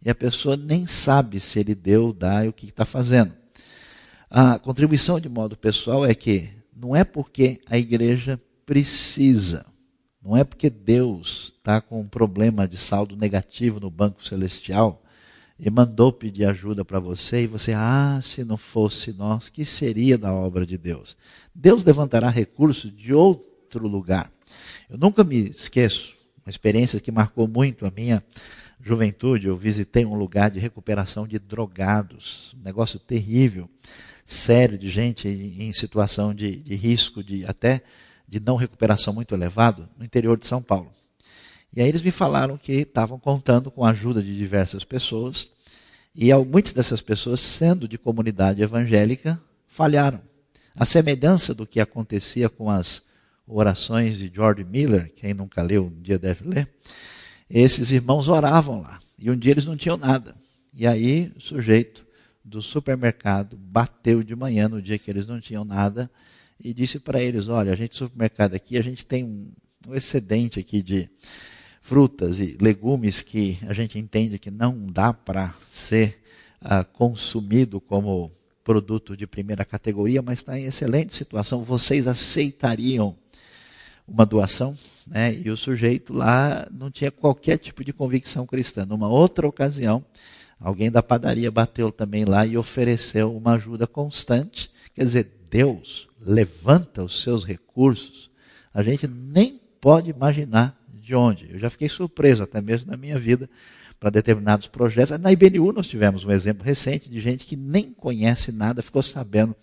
E 0.04 0.10
a 0.10 0.14
pessoa 0.14 0.56
nem 0.56 0.86
sabe 0.86 1.40
se 1.40 1.58
ele 1.58 1.74
deu, 1.74 2.12
dá 2.12 2.44
e 2.44 2.48
o 2.48 2.52
que 2.52 2.66
está 2.66 2.84
fazendo. 2.84 3.32
A 4.30 4.58
contribuição 4.58 5.18
de 5.18 5.28
modo 5.28 5.56
pessoal 5.56 6.06
é 6.06 6.14
que 6.14 6.50
não 6.74 6.94
é 6.94 7.04
porque 7.04 7.60
a 7.66 7.76
igreja 7.76 8.40
precisa, 8.64 9.66
não 10.22 10.36
é 10.36 10.44
porque 10.44 10.68
Deus 10.68 11.54
está 11.56 11.80
com 11.80 12.00
um 12.00 12.06
problema 12.06 12.68
de 12.68 12.76
saldo 12.76 13.16
negativo 13.16 13.80
no 13.80 13.90
banco 13.90 14.26
celestial 14.26 15.02
e 15.58 15.68
mandou 15.68 16.12
pedir 16.12 16.46
ajuda 16.46 16.84
para 16.84 16.98
você, 16.98 17.42
e 17.42 17.46
você, 17.46 17.72
ah, 17.74 18.18
se 18.22 18.42
não 18.44 18.56
fosse 18.56 19.12
nós, 19.12 19.50
que 19.50 19.64
seria 19.64 20.16
da 20.16 20.32
obra 20.32 20.64
de 20.64 20.78
Deus? 20.78 21.16
Deus 21.54 21.84
levantará 21.84 22.30
recursos 22.30 22.90
de 22.94 23.12
outro 23.12 23.86
lugar. 23.86 24.32
Eu 24.88 24.96
nunca 24.96 25.22
me 25.22 25.50
esqueço, 25.50 26.16
uma 26.44 26.50
experiência 26.50 26.98
que 26.98 27.12
marcou 27.12 27.46
muito 27.46 27.84
a 27.84 27.92
minha 27.94 28.24
juventude. 28.82 29.46
Eu 29.46 29.56
visitei 29.56 30.06
um 30.06 30.14
lugar 30.14 30.50
de 30.50 30.58
recuperação 30.58 31.26
de 31.26 31.38
drogados, 31.38 32.54
um 32.58 32.62
negócio 32.62 32.98
terrível, 32.98 33.68
sério, 34.24 34.78
de 34.78 34.88
gente 34.88 35.28
em 35.28 35.72
situação 35.74 36.34
de, 36.34 36.56
de 36.56 36.74
risco, 36.74 37.22
de 37.22 37.44
até 37.44 37.82
de 38.30 38.38
não 38.38 38.54
recuperação 38.54 39.12
muito 39.12 39.34
elevado, 39.34 39.88
no 39.98 40.04
interior 40.04 40.38
de 40.38 40.46
São 40.46 40.62
Paulo. 40.62 40.92
E 41.74 41.80
aí 41.80 41.88
eles 41.88 42.00
me 42.00 42.12
falaram 42.12 42.56
que 42.56 42.72
estavam 42.72 43.18
contando 43.18 43.72
com 43.72 43.84
a 43.84 43.90
ajuda 43.90 44.22
de 44.22 44.38
diversas 44.38 44.84
pessoas, 44.84 45.50
e 46.14 46.32
muitas 46.44 46.72
dessas 46.72 47.00
pessoas, 47.00 47.40
sendo 47.40 47.88
de 47.88 47.98
comunidade 47.98 48.62
evangélica, 48.62 49.40
falharam. 49.66 50.20
A 50.76 50.84
semelhança 50.84 51.52
do 51.52 51.66
que 51.66 51.80
acontecia 51.80 52.48
com 52.48 52.70
as 52.70 53.02
orações 53.46 54.18
de 54.18 54.30
George 54.32 54.64
Miller, 54.64 55.12
quem 55.16 55.34
nunca 55.34 55.60
leu, 55.60 55.86
um 55.86 56.00
dia 56.00 56.18
deve 56.18 56.48
ler, 56.48 56.68
esses 57.48 57.90
irmãos 57.90 58.28
oravam 58.28 58.80
lá. 58.80 59.00
E 59.18 59.28
um 59.28 59.36
dia 59.36 59.52
eles 59.52 59.66
não 59.66 59.76
tinham 59.76 59.96
nada. 59.96 60.36
E 60.72 60.86
aí 60.86 61.32
o 61.36 61.40
sujeito 61.40 62.06
do 62.44 62.62
supermercado 62.62 63.56
bateu 63.56 64.22
de 64.22 64.36
manhã 64.36 64.68
no 64.68 64.80
dia 64.80 64.98
que 64.98 65.10
eles 65.10 65.26
não 65.26 65.40
tinham 65.40 65.64
nada 65.64 66.08
e 66.62 66.74
disse 66.74 66.98
para 66.98 67.20
eles: 67.20 67.48
Olha, 67.48 67.72
a 67.72 67.76
gente, 67.76 67.96
supermercado 67.96 68.54
aqui, 68.54 68.76
a 68.76 68.82
gente 68.82 69.04
tem 69.04 69.24
um, 69.24 69.50
excedente 69.92 70.60
aqui 70.60 70.82
de 70.82 71.08
frutas 71.80 72.38
e 72.38 72.56
legumes 72.60 73.22
que 73.22 73.58
a 73.66 73.72
gente 73.72 73.98
entende 73.98 74.38
que 74.38 74.50
não 74.50 74.86
dá 74.86 75.12
para 75.12 75.54
ser 75.72 76.22
uh, 76.62 76.84
consumido 76.92 77.80
como 77.80 78.30
produto 78.62 79.16
de 79.16 79.26
primeira 79.26 79.64
categoria, 79.64 80.20
mas 80.20 80.40
está 80.40 80.58
em 80.58 80.66
excelente 80.66 81.16
situação. 81.16 81.64
Vocês 81.64 82.06
aceitariam 82.06 83.16
uma 84.06 84.26
doação? 84.26 84.76
Né? 85.06 85.34
E 85.34 85.50
o 85.50 85.56
sujeito 85.56 86.12
lá 86.12 86.68
não 86.70 86.90
tinha 86.90 87.10
qualquer 87.10 87.56
tipo 87.56 87.82
de 87.82 87.92
convicção 87.92 88.46
cristã. 88.46 88.84
Numa 88.84 89.08
outra 89.08 89.48
ocasião, 89.48 90.04
alguém 90.60 90.90
da 90.90 91.02
padaria 91.02 91.50
bateu 91.50 91.90
também 91.90 92.24
lá 92.24 92.46
e 92.46 92.58
ofereceu 92.58 93.34
uma 93.34 93.54
ajuda 93.54 93.86
constante. 93.86 94.70
Quer 94.94 95.04
dizer, 95.04 95.30
Deus 95.50 96.09
levanta 96.20 97.02
os 97.02 97.22
seus 97.22 97.44
recursos. 97.44 98.30
A 98.72 98.82
gente 98.82 99.06
nem 99.06 99.60
pode 99.80 100.10
imaginar 100.10 100.78
de 100.92 101.14
onde. 101.14 101.50
Eu 101.52 101.58
já 101.58 101.70
fiquei 101.70 101.88
surpreso, 101.88 102.42
até 102.42 102.60
mesmo 102.60 102.90
na 102.90 102.96
minha 102.96 103.18
vida, 103.18 103.48
para 103.98 104.10
determinados 104.10 104.66
projetos. 104.66 105.18
Na 105.18 105.32
IBNU 105.32 105.72
nós 105.72 105.86
tivemos 105.86 106.24
um 106.24 106.30
exemplo 106.30 106.64
recente 106.64 107.10
de 107.10 107.20
gente 107.20 107.44
que 107.44 107.56
nem 107.56 107.92
conhece 107.92 108.52
nada, 108.52 108.82
ficou 108.82 109.02
sabendo 109.02 109.54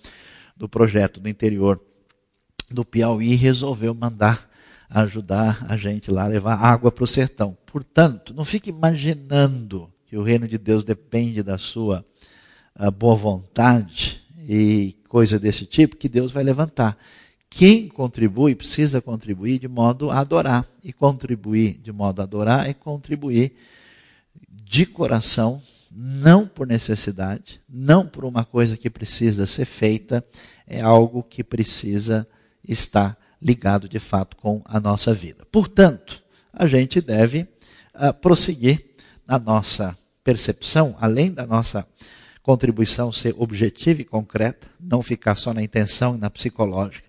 do 0.56 0.67
projeto 0.67 1.20
do 1.20 1.30
interior 1.30 1.80
do 2.70 2.84
Piauí 2.84 3.34
e 3.34 3.36
resolveu 3.36 3.93
mandar 3.93 4.50
ajudar 4.89 5.65
a 5.67 5.76
gente 5.76 6.10
lá 6.10 6.24
a 6.24 6.28
levar 6.28 6.56
água 6.56 6.91
para 6.91 7.04
o 7.04 7.08
sertão. 7.08 7.58
Portanto, 7.65 8.34
não 8.34 8.46
fique 8.46 8.70
imaginando 8.70 9.91
que 10.06 10.17
o 10.17 10.24
reino 10.24 10.48
de 10.48 10.58
Deus 10.58 10.84
depende 10.84 11.43
da 11.43 11.58
sua 11.58 12.06
boa 12.98 13.15
vontade 13.15 14.22
e 14.48 14.96
coisa 15.08 15.39
desse 15.39 15.65
tipo 15.65 15.96
que 15.96 16.10
Deus 16.10 16.32
vai 16.32 16.43
levantar. 16.43 16.98
Quem 17.50 17.88
contribui 17.88 18.54
precisa 18.56 19.02
contribuir 19.02 19.60
de 19.60 19.67
modo 19.67 20.12
a 20.12 20.20
adorar. 20.20 20.67
E 20.84 20.91
contribuir 20.93 21.80
de 21.82 21.91
modo 21.91 22.22
a 22.22 22.24
adorar 22.24 22.70
é 22.70 22.74
contribuir 22.74 23.54
de 24.50 24.86
coração, 24.86 25.62
não 25.91 26.46
por 26.46 26.67
necessidade, 26.67 27.60
não 27.67 28.06
por 28.06 28.26
uma 28.26 28.43
coisa 28.43 28.78
que 28.78 28.89
precisa 28.89 29.48
ser 29.48 29.65
feita, 29.65 30.24
é 30.67 30.82
algo 30.82 31.24
que 31.24 31.43
precisa 31.43 32.28
estar 32.67 33.17
ligado 33.41 33.88
de 33.88 34.00
fato 34.00 34.36
com 34.36 34.62
a 34.65 34.80
nossa 34.80 35.13
vida. 35.13 35.46
Portanto, 35.52 36.22
a 36.52 36.67
gente 36.67 37.00
deve 37.00 37.48
uh, 37.96 38.13
prosseguir 38.22 38.86
na 39.26 39.39
nossa 39.39 39.98
percepção, 40.24 40.96
além 41.00 41.32
da 41.32 41.46
nossa 41.46 41.88
contribuição 42.47 43.12
ser 43.12 43.36
objetiva 43.38 44.01
e 44.01 44.05
concreta, 44.05 44.69
não 44.79 45.01
ficar 45.01 45.36
só 45.36 45.53
na 45.53 45.62
intenção 45.62 46.15
e 46.15 46.17
na 46.17 46.29
psicológica, 46.29 47.05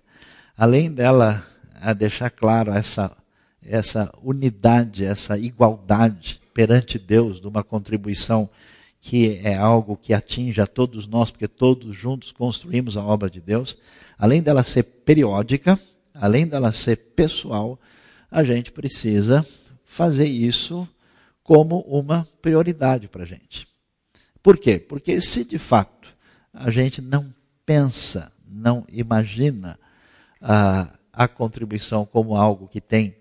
além 0.57 0.91
dela 0.91 1.47
a 1.79 1.93
deixar 1.93 2.29
claro 2.29 2.73
essa, 2.73 3.15
essa 3.65 4.13
unidade, 4.21 5.05
essa 5.05 5.37
igualdade 5.37 6.41
perante 6.53 6.99
Deus 6.99 7.39
de 7.39 7.47
uma 7.47 7.63
contribuição 7.63 8.49
que 8.99 9.39
é 9.41 9.55
algo 9.55 9.95
que 9.95 10.13
atinge 10.13 10.59
a 10.59 10.67
todos 10.67 11.07
nós, 11.07 11.31
porque 11.31 11.47
todos 11.47 11.95
juntos 11.95 12.33
construímos 12.33 12.97
a 12.97 13.03
obra 13.05 13.29
de 13.29 13.39
Deus, 13.39 13.77
além 14.17 14.41
dela 14.41 14.61
ser 14.61 14.83
periódica, 14.83 15.79
além 16.13 16.45
dela 16.47 16.73
ser 16.73 16.97
pessoal, 17.15 17.79
a 18.29 18.43
gente 18.43 18.73
precisa 18.73 19.47
fazer 19.85 20.27
isso 20.27 20.85
como 21.41 21.79
uma 21.87 22.27
prioridade 22.41 23.07
para 23.07 23.23
a 23.23 23.25
gente. 23.25 23.68
Por 24.49 24.57
quê? 24.57 24.79
Porque 24.79 25.21
se 25.21 25.45
de 25.45 25.59
fato 25.59 26.09
a 26.51 26.71
gente 26.71 27.03
não 27.03 27.31
pensa, 27.63 28.31
não 28.47 28.83
imagina 28.91 29.79
a, 30.41 30.91
a 31.13 31.27
contribuição 31.27 32.03
como 32.03 32.35
algo 32.35 32.67
que 32.67 32.81
tem 32.81 33.15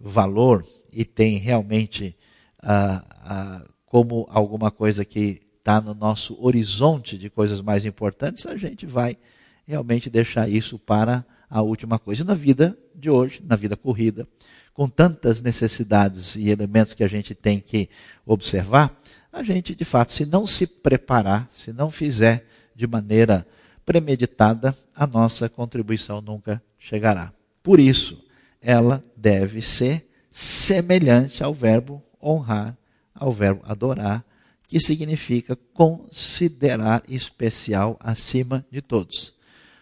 valor 0.00 0.66
e 0.90 1.04
tem 1.04 1.36
realmente 1.36 2.16
a, 2.62 3.04
a, 3.22 3.64
como 3.84 4.26
alguma 4.30 4.70
coisa 4.70 5.04
que 5.04 5.42
está 5.58 5.82
no 5.82 5.92
nosso 5.92 6.42
horizonte 6.42 7.18
de 7.18 7.28
coisas 7.28 7.60
mais 7.60 7.84
importantes, 7.84 8.46
a 8.46 8.56
gente 8.56 8.86
vai 8.86 9.18
realmente 9.66 10.08
deixar 10.08 10.48
isso 10.48 10.78
para 10.78 11.26
a 11.50 11.60
última 11.60 11.98
coisa. 11.98 12.22
E 12.22 12.24
na 12.24 12.34
vida 12.34 12.74
de 12.94 13.10
hoje, 13.10 13.42
na 13.44 13.54
vida 13.54 13.76
corrida, 13.76 14.26
com 14.72 14.88
tantas 14.88 15.42
necessidades 15.42 16.36
e 16.36 16.48
elementos 16.48 16.94
que 16.94 17.04
a 17.04 17.08
gente 17.08 17.34
tem 17.34 17.60
que 17.60 17.90
observar, 18.24 18.98
a 19.32 19.42
gente, 19.42 19.74
de 19.74 19.84
fato, 19.84 20.12
se 20.12 20.26
não 20.26 20.46
se 20.46 20.66
preparar, 20.66 21.48
se 21.52 21.72
não 21.72 21.90
fizer 21.90 22.46
de 22.74 22.86
maneira 22.86 23.46
premeditada, 23.84 24.76
a 24.94 25.06
nossa 25.06 25.48
contribuição 25.48 26.20
nunca 26.20 26.62
chegará. 26.78 27.32
Por 27.62 27.78
isso, 27.78 28.24
ela 28.60 29.04
deve 29.16 29.62
ser 29.62 30.08
semelhante 30.30 31.42
ao 31.42 31.54
verbo 31.54 32.02
honrar, 32.22 32.76
ao 33.14 33.32
verbo 33.32 33.62
adorar, 33.64 34.24
que 34.66 34.78
significa 34.78 35.56
considerar 35.74 37.02
especial 37.08 37.98
acima 38.00 38.64
de 38.70 38.80
todos. 38.80 39.34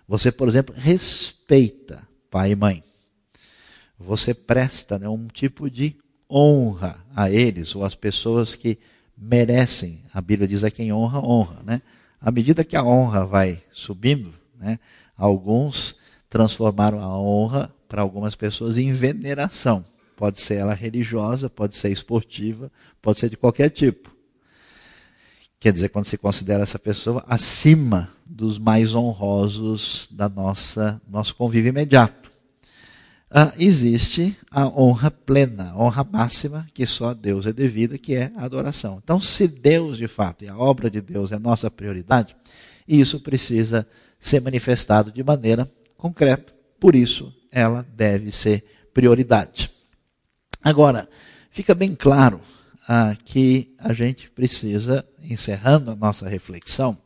Você, 0.07 0.33
por 0.33 0.49
exemplo, 0.49 0.75
respeita 0.75 2.07
pai 2.31 2.53
e 2.53 2.57
mãe. 2.57 2.83
Você 3.99 4.33
presta 4.33 4.99
né, 4.99 5.09
um 5.09 5.27
tipo 5.27 5.71
de 5.71 5.97
honra 6.31 7.05
a 7.15 7.31
eles 7.31 7.75
ou 7.75 7.85
às 7.85 7.95
pessoas 7.95 8.55
que 8.55 8.79
merecem. 9.21 10.01
A 10.13 10.21
Bíblia 10.21 10.47
diz 10.47 10.65
a 10.65 10.71
quem 10.71 10.93
honra, 10.93 11.21
honra. 11.21 11.57
Né? 11.65 11.83
À 12.21 12.31
medida 12.31 12.65
que 12.65 12.77
a 12.77 12.83
honra 12.83 13.27
vai 13.27 13.63
subindo, 13.71 14.33
né, 14.59 14.79
alguns 15.17 15.97
transformaram 16.29 17.01
a 17.01 17.19
honra 17.19 17.73
para 17.89 18.03
algumas 18.03 18.35
pessoas 18.35 18.79
em 18.79 18.93
veneração. 18.93 19.85
Pode 20.17 20.41
ser 20.41 20.55
ela 20.57 20.75
religiosa, 20.75 21.49
pode 21.49 21.77
ser 21.77 21.91
esportiva, 21.91 22.71
pode 23.01 23.21
ser 23.21 23.31
de 23.31 23.37
qualquer 23.37 23.71
tipo. 23.71 24.15
Quer 25.61 25.73
dizer, 25.73 25.89
quando 25.89 26.07
se 26.07 26.19
considera 26.19 26.63
essa 26.63 26.79
pessoa 26.79 27.25
acima 27.27 28.13
dos 28.27 28.59
mais 28.59 28.95
honrosos 28.95 30.09
da 30.13 30.29
nossa 30.29 31.01
nosso 31.09 31.35
convívio 31.35 31.71
imediato. 31.71 32.28
Ah, 33.31 33.53
existe 33.59 34.35
a 34.51 34.67
honra 34.67 35.11
plena, 35.11 35.71
a 35.71 35.77
honra 35.77 36.03
máxima, 36.03 36.67
que 36.73 36.87
só 36.87 37.11
a 37.11 37.15
Deus 37.15 37.47
é 37.47 37.53
devida, 37.53 37.99
que 37.99 38.15
é 38.15 38.33
a 38.35 38.45
adoração. 38.45 39.01
Então, 39.03 39.21
se 39.21 39.47
Deus, 39.47 39.99
de 39.99 40.09
fato, 40.09 40.45
e 40.45 40.49
a 40.49 40.57
obra 40.57 40.91
de 40.91 41.03
Deus 41.03 41.31
é 41.31 41.39
nossa 41.39 41.71
prioridade, 41.71 42.35
isso 42.87 43.21
precisa 43.21 43.87
ser 44.19 44.41
manifestado 44.41 45.13
de 45.13 45.23
maneira 45.23 45.71
concreta. 45.97 46.55
Por 46.81 46.95
isso, 46.95 47.31
ela 47.53 47.87
deve 47.95 48.33
ser 48.33 48.65
prioridade. 48.95 49.71
Agora, 50.65 51.07
fica 51.51 51.75
bem 51.75 51.95
claro 51.95 52.41
ah, 52.89 53.15
que 53.27 53.75
a 53.79 53.93
gente 53.93 54.31
precisa, 54.31 55.07
encerrando 55.23 55.91
a 55.91 55.97
nossa 55.97 56.27
reflexão, 56.27 56.97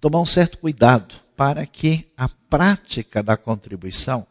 tomar 0.00 0.20
um 0.20 0.26
certo 0.26 0.56
cuidado 0.56 1.14
para 1.36 1.66
que 1.66 2.10
a 2.16 2.26
prática 2.26 3.22
da 3.22 3.36
contribuição 3.36 4.26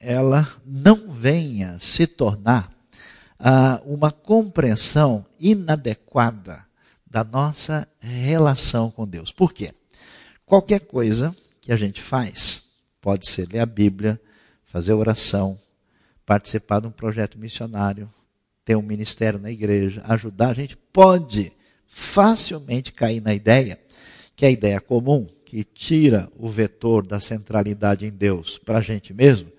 ela 0.00 0.48
não 0.64 1.10
venha 1.10 1.78
se 1.80 2.06
tornar 2.06 2.72
ah, 3.38 3.80
uma 3.84 4.10
compreensão 4.10 5.24
inadequada 5.38 6.64
da 7.06 7.24
nossa 7.24 7.88
relação 8.00 8.90
com 8.90 9.06
Deus. 9.06 9.32
Por 9.32 9.52
quê? 9.52 9.72
Qualquer 10.44 10.80
coisa 10.80 11.34
que 11.60 11.72
a 11.72 11.76
gente 11.76 12.00
faz, 12.00 12.64
pode 13.00 13.28
ser 13.28 13.48
ler 13.48 13.60
a 13.60 13.66
Bíblia, 13.66 14.20
fazer 14.64 14.92
oração, 14.92 15.58
participar 16.24 16.80
de 16.80 16.86
um 16.86 16.90
projeto 16.90 17.38
missionário, 17.38 18.10
ter 18.64 18.76
um 18.76 18.82
ministério 18.82 19.38
na 19.38 19.50
igreja, 19.50 20.02
ajudar, 20.06 20.50
a 20.50 20.54
gente 20.54 20.76
pode 20.76 21.52
facilmente 21.86 22.92
cair 22.92 23.20
na 23.20 23.34
ideia 23.34 23.78
que 24.38 24.44
é 24.44 24.48
a 24.48 24.52
ideia 24.52 24.80
comum, 24.80 25.26
que 25.44 25.64
tira 25.64 26.30
o 26.36 26.48
vetor 26.48 27.04
da 27.04 27.18
centralidade 27.18 28.06
em 28.06 28.10
Deus 28.10 28.56
para 28.56 28.78
a 28.78 28.80
gente 28.80 29.12
mesmo, 29.12 29.50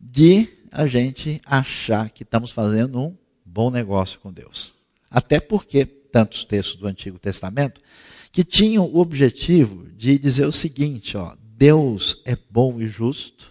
de 0.00 0.48
a 0.72 0.86
gente 0.86 1.40
achar 1.44 2.10
que 2.10 2.22
estamos 2.22 2.50
fazendo 2.50 3.00
um 3.00 3.16
bom 3.44 3.70
negócio 3.70 4.18
com 4.20 4.32
Deus. 4.32 4.72
Até 5.10 5.40
porque 5.40 5.84
tantos 5.84 6.44
textos 6.44 6.76
do 6.76 6.86
Antigo 6.86 7.18
Testamento 7.18 7.80
que 8.32 8.44
tinham 8.44 8.84
o 8.84 8.98
objetivo 8.98 9.86
de 9.96 10.18
dizer 10.18 10.46
o 10.46 10.52
seguinte, 10.52 11.16
ó, 11.16 11.34
Deus 11.56 12.22
é 12.24 12.36
bom 12.48 12.80
e 12.80 12.88
justo, 12.88 13.50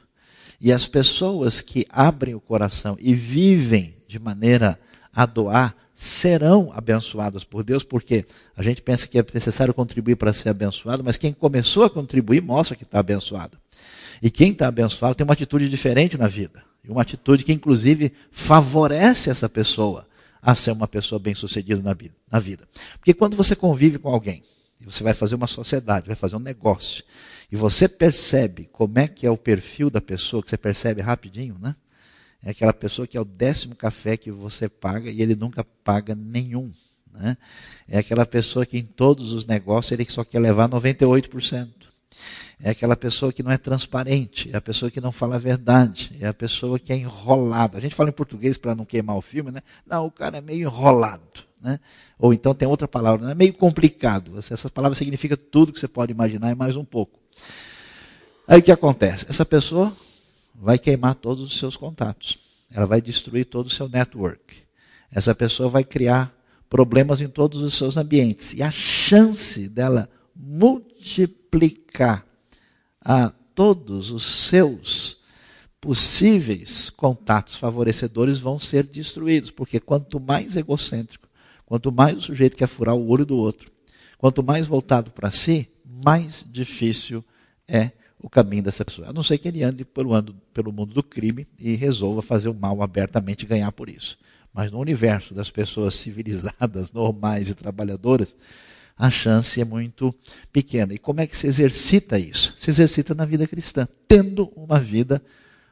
e 0.60 0.72
as 0.72 0.88
pessoas 0.88 1.62
que 1.62 1.86
abrem 1.90 2.36
o 2.36 2.42
coração 2.42 2.98
e 3.00 3.14
vivem 3.14 3.96
de 4.08 4.20
maneira 4.20 4.80
a 5.14 5.26
doar 5.26 5.76
serão 5.94 6.72
abençoadas 6.74 7.44
por 7.44 7.62
Deus, 7.62 7.84
porque 7.84 8.26
a 8.56 8.64
gente 8.64 8.82
pensa 8.82 9.06
que 9.06 9.20
é 9.20 9.26
necessário 9.34 9.74
contribuir 9.74 10.16
para 10.16 10.32
ser 10.32 10.50
abençoado, 10.50 11.04
mas 11.04 11.18
quem 11.18 11.34
começou 11.34 11.84
a 11.84 11.90
contribuir 11.90 12.42
mostra 12.42 12.76
que 12.76 12.84
está 12.84 13.00
abençoado. 13.00 13.58
E 14.22 14.30
quem 14.30 14.52
está 14.52 14.68
abençoado 14.68 15.16
tem 15.16 15.24
uma 15.24 15.34
atitude 15.34 15.70
diferente 15.70 16.18
na 16.18 16.28
vida. 16.28 16.64
E 16.84 16.90
uma 16.90 17.02
atitude 17.02 17.44
que, 17.44 17.54
inclusive, 17.54 18.12
favorece 18.32 19.30
essa 19.30 19.48
pessoa 19.48 20.08
a 20.42 20.56
ser 20.56 20.72
uma 20.72 20.88
pessoa 20.88 21.20
bem-sucedida 21.20 21.82
na 22.32 22.40
vida. 22.40 22.68
Porque 22.98 23.14
quando 23.14 23.36
você 23.36 23.56
convive 23.56 24.00
com 24.00 24.10
alguém, 24.10 24.44
você 24.86 25.04
vai 25.04 25.14
fazer 25.14 25.36
uma 25.36 25.48
sociedade, 25.48 26.08
vai 26.08 26.16
fazer 26.16 26.38
um 26.38 26.40
negócio, 26.40 27.04
e 27.52 27.56
você 27.56 27.88
percebe 27.88 28.70
como 28.72 28.98
é 29.00 29.08
que 29.08 29.26
é 29.26 29.32
o 29.32 29.38
perfil 29.38 29.90
da 29.90 30.00
pessoa, 30.00 30.42
que 30.42 30.50
você 30.50 30.58
percebe 30.58 31.02
rapidinho, 31.02 31.58
né? 31.60 31.76
É 32.42 32.52
aquela 32.52 32.74
pessoa 32.74 33.06
que 33.06 33.18
é 33.18 33.22
o 33.22 33.26
décimo 33.26 33.76
café 33.76 34.16
que 34.16 34.32
você 34.32 34.70
paga 34.70 35.10
e 35.12 35.22
ele 35.22 35.36
nunca 35.36 35.64
paga 35.84 36.16
nenhum. 36.16 36.72
Né? 37.12 37.36
É 37.88 38.00
aquela 38.00 38.26
pessoa 38.26 38.66
que 38.66 38.78
em 38.78 38.86
todos 38.86 39.34
os 39.34 39.46
negócios 39.46 39.92
ele 39.92 40.10
só 40.10 40.24
quer 40.24 40.40
levar 40.40 40.70
98% 40.70 41.68
é 42.62 42.72
aquela 42.72 42.96
pessoa 42.96 43.32
que 43.32 43.42
não 43.42 43.52
é 43.52 43.58
transparente, 43.58 44.50
é 44.52 44.58
a 44.58 44.62
pessoa 44.62 44.92
que 44.92 45.00
não 45.00 45.12
fala 45.12 45.36
a 45.36 45.40
verdade, 45.40 46.16
é 46.20 46.28
a 46.28 46.34
pessoa 46.34 46.78
que 46.78 46.92
é 46.92 46.98
enrolada. 46.98 47.78
A 47.78 47.82
gente 47.82 47.96
fala 47.96 48.10
em 48.10 48.14
português 48.14 48.58
para 48.58 48.76
não 48.76 48.86
queimar 48.86 49.16
o 49.16 49.22
filme, 49.22 49.52
né? 49.52 49.62
Não, 49.86 50.06
o 50.06 50.12
cara 50.12 50.38
é 50.38 50.42
meio 50.42 50.62
enrolado. 50.62 51.50
Né? 51.62 51.80
Ou 52.18 52.34
então 52.34 52.54
tem 52.54 52.68
outra 52.68 52.88
palavra, 52.88 53.26
né? 53.26 53.32
é 53.34 53.36
meio 53.36 53.54
complicado. 53.54 54.38
Essa 54.38 54.70
palavra 54.70 54.96
significa 54.96 55.36
tudo 55.36 55.74
que 55.74 55.80
você 55.80 55.88
pode 55.88 56.12
imaginar 56.12 56.52
e 56.52 56.56
mais 56.56 56.76
um 56.76 56.86
pouco. 56.86 57.20
Aí 58.48 58.60
o 58.60 58.64
que 58.64 58.72
acontece? 58.72 59.26
Essa 59.30 59.46
pessoa 59.46 59.96
vai 60.56 60.78
queimar 60.78 61.16
todos 61.16 61.44
os 61.44 61.58
seus 61.58 61.76
contatos. 61.76 62.40
Ela 62.72 62.86
vai 62.86 63.02
destruir 63.02 63.46
todo 63.46 63.68
o 63.68 63.70
seu 63.70 63.90
network. 63.90 64.56
Essa 65.12 65.34
pessoa 65.36 65.70
vai 65.70 65.84
criar 65.84 66.34
problemas 66.70 67.20
em 67.20 67.28
todos 67.28 67.62
os 67.62 67.76
seus 67.76 67.98
ambientes. 67.98 68.54
E 68.54 68.62
a 68.62 68.72
chance 68.72 69.68
dela 69.68 70.10
multiplicar 70.42 72.26
a 73.02 73.30
todos 73.54 74.10
os 74.10 74.24
seus 74.24 75.20
possíveis 75.82 76.90
contatos 76.90 77.58
favorecedores 77.58 78.40
vão 78.40 78.58
ser 78.58 78.86
destruídos, 78.86 79.52
porque 79.52 79.80
quanto 79.80 80.20
mais 80.20 80.56
egocêntrico, 80.56 81.28
quanto 81.66 81.92
mais 81.92 82.18
o 82.18 82.22
sujeito 82.22 82.56
quer 82.56 82.68
furar 82.68 82.96
o 82.96 83.10
olho 83.10 83.26
do 83.26 83.36
outro, 83.36 83.70
quanto 84.18 84.42
mais 84.42 84.66
voltado 84.66 85.12
para 85.12 85.32
si, 85.32 85.70
mais 85.86 86.46
difícil 86.50 87.24
é 87.68 87.92
o 88.22 88.30
caminho 88.30 88.64
dessa 88.64 88.84
pessoa. 88.86 89.10
A 89.10 89.14
não 89.14 89.24
ser 89.24 89.38
que 89.38 89.48
ele 89.48 89.64
ande 89.64 89.84
pelo, 89.84 90.14
ando, 90.14 90.34
pelo 90.54 90.72
mundo 90.72 90.94
do 90.94 91.04
crime 91.04 91.48
e 91.58 91.76
resolva 91.76 92.22
fazer 92.22 92.50
o 92.50 92.54
mal 92.54 92.82
abertamente 92.82 93.44
e 93.44 93.48
ganhar 93.48 93.72
por 93.72 93.90
isso. 93.90 94.18
Mas 94.54 94.72
no 94.72 94.80
universo 94.80 95.34
das 95.34 95.50
pessoas 95.50 95.96
civilizadas, 95.96 96.92
normais 96.94 97.50
e 97.50 97.56
trabalhadoras, 97.56 98.36
a 99.00 99.10
chance 99.10 99.62
é 99.62 99.64
muito 99.64 100.14
pequena. 100.52 100.94
E 100.94 100.98
como 100.98 101.22
é 101.22 101.26
que 101.26 101.38
se 101.38 101.48
exercita 101.48 102.20
isso? 102.20 102.54
Se 102.58 102.70
exercita 102.70 103.16
na 103.16 103.24
vida 103.24 103.48
cristã, 103.48 103.88
tendo 104.06 104.52
uma 104.58 104.78
vida 104.78 105.24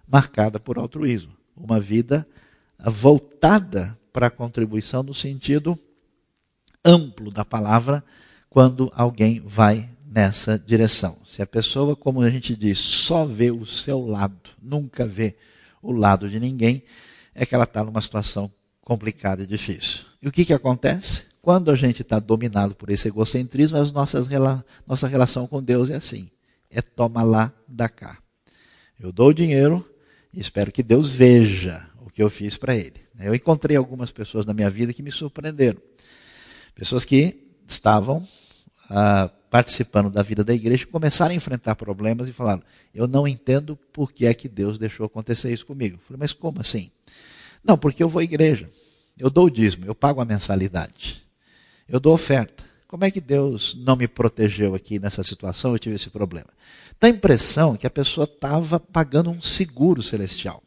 marcada 0.07 0.61
por 0.61 0.77
altruísmo, 0.77 1.33
uma 1.53 1.77
vida 1.77 2.25
voltada 2.79 3.99
para 4.13 4.27
a 4.27 4.31
contribuição 4.31 5.03
no 5.03 5.13
sentido 5.13 5.77
amplo 6.85 7.29
da 7.29 7.43
palavra, 7.43 8.01
quando 8.49 8.89
alguém 8.95 9.41
vai 9.41 9.89
nessa 10.09 10.57
direção. 10.57 11.17
Se 11.27 11.41
a 11.41 11.45
pessoa, 11.45 11.97
como 11.97 12.21
a 12.21 12.29
gente 12.29 12.55
diz, 12.55 12.79
só 12.79 13.25
vê 13.25 13.51
o 13.51 13.65
seu 13.65 14.07
lado, 14.07 14.51
nunca 14.61 15.05
vê 15.05 15.35
o 15.81 15.91
lado 15.91 16.29
de 16.29 16.39
ninguém, 16.39 16.81
é 17.35 17.45
que 17.45 17.53
ela 17.53 17.65
está 17.65 17.83
numa 17.83 18.01
situação 18.01 18.49
complicada 18.79 19.43
e 19.43 19.47
difícil. 19.47 20.05
E 20.21 20.29
o 20.29 20.31
que, 20.31 20.45
que 20.45 20.53
acontece? 20.53 21.25
Quando 21.47 21.71
a 21.71 21.75
gente 21.75 22.01
está 22.01 22.19
dominado 22.19 22.75
por 22.75 22.89
esse 22.89 23.07
egocentrismo, 23.07 23.77
as 23.77 23.89
nossas, 23.89 24.27
nossa 24.86 25.07
relação 25.07 25.47
com 25.47 25.63
Deus 25.63 25.89
é 25.89 25.95
assim: 25.95 26.29
é 26.69 26.81
toma 26.81 27.23
lá, 27.23 27.53
dá 27.65 27.88
cá. 27.88 28.17
Eu 28.99 29.13
dou 29.13 29.29
o 29.29 29.33
dinheiro 29.33 29.89
e 30.33 30.41
espero 30.41 30.73
que 30.73 30.83
Deus 30.83 31.10
veja 31.10 31.89
o 32.01 32.10
que 32.10 32.21
eu 32.21 32.29
fiz 32.29 32.57
para 32.57 32.75
ele. 32.75 32.99
Eu 33.17 33.33
encontrei 33.33 33.77
algumas 33.77 34.12
pessoas 34.12 34.45
na 34.45 34.53
minha 34.53 34.69
vida 34.69 34.91
que 34.91 35.01
me 35.01 35.10
surpreenderam. 35.10 35.79
Pessoas 36.75 37.05
que 37.05 37.55
estavam 37.65 38.27
ah, 38.89 39.31
participando 39.49 40.10
da 40.10 40.21
vida 40.21 40.43
da 40.43 40.53
igreja, 40.53 40.86
começaram 40.86 41.31
a 41.31 41.38
enfrentar 41.38 41.75
problemas 41.75 42.27
e 42.27 42.33
falaram: 42.33 42.62
Eu 42.93 43.07
não 43.07 43.25
entendo 43.25 43.77
por 43.93 44.12
que 44.12 44.25
é 44.25 44.33
que 44.33 44.49
Deus 44.49 44.77
deixou 44.77 45.05
acontecer 45.05 45.53
isso 45.53 45.65
comigo. 45.65 45.95
Eu 45.95 45.99
falei, 45.99 46.19
mas 46.19 46.33
como 46.33 46.60
assim? 46.60 46.91
Não, 47.63 47.77
porque 47.77 48.03
eu 48.03 48.10
vou 48.10 48.19
à 48.19 48.23
igreja, 48.25 48.69
eu 49.17 49.29
dou 49.29 49.45
o 49.45 49.49
dízimo, 49.49 49.86
eu 49.86 49.95
pago 49.95 50.19
a 50.19 50.25
mensalidade, 50.25 51.25
eu 51.88 52.00
dou 52.00 52.13
oferta. 52.13 52.65
Como 52.88 53.04
é 53.04 53.12
que 53.12 53.19
Deus 53.19 53.76
não 53.80 53.95
me 53.95 54.08
protegeu 54.08 54.73
aqui 54.73 54.97
nessa 54.97 55.23
situação? 55.23 55.73
Eu 55.73 55.80
tive 55.80 55.95
esse 55.95 56.10
problema. 56.10 56.47
Dá 57.00 57.08
a 57.08 57.12
impressão 57.12 57.76
que 57.76 57.86
a 57.86 57.89
pessoa 57.89 58.26
estava 58.26 58.80
pagando 58.80 59.30
um 59.30 59.41
seguro 59.41 60.02
celestial. 60.02 60.63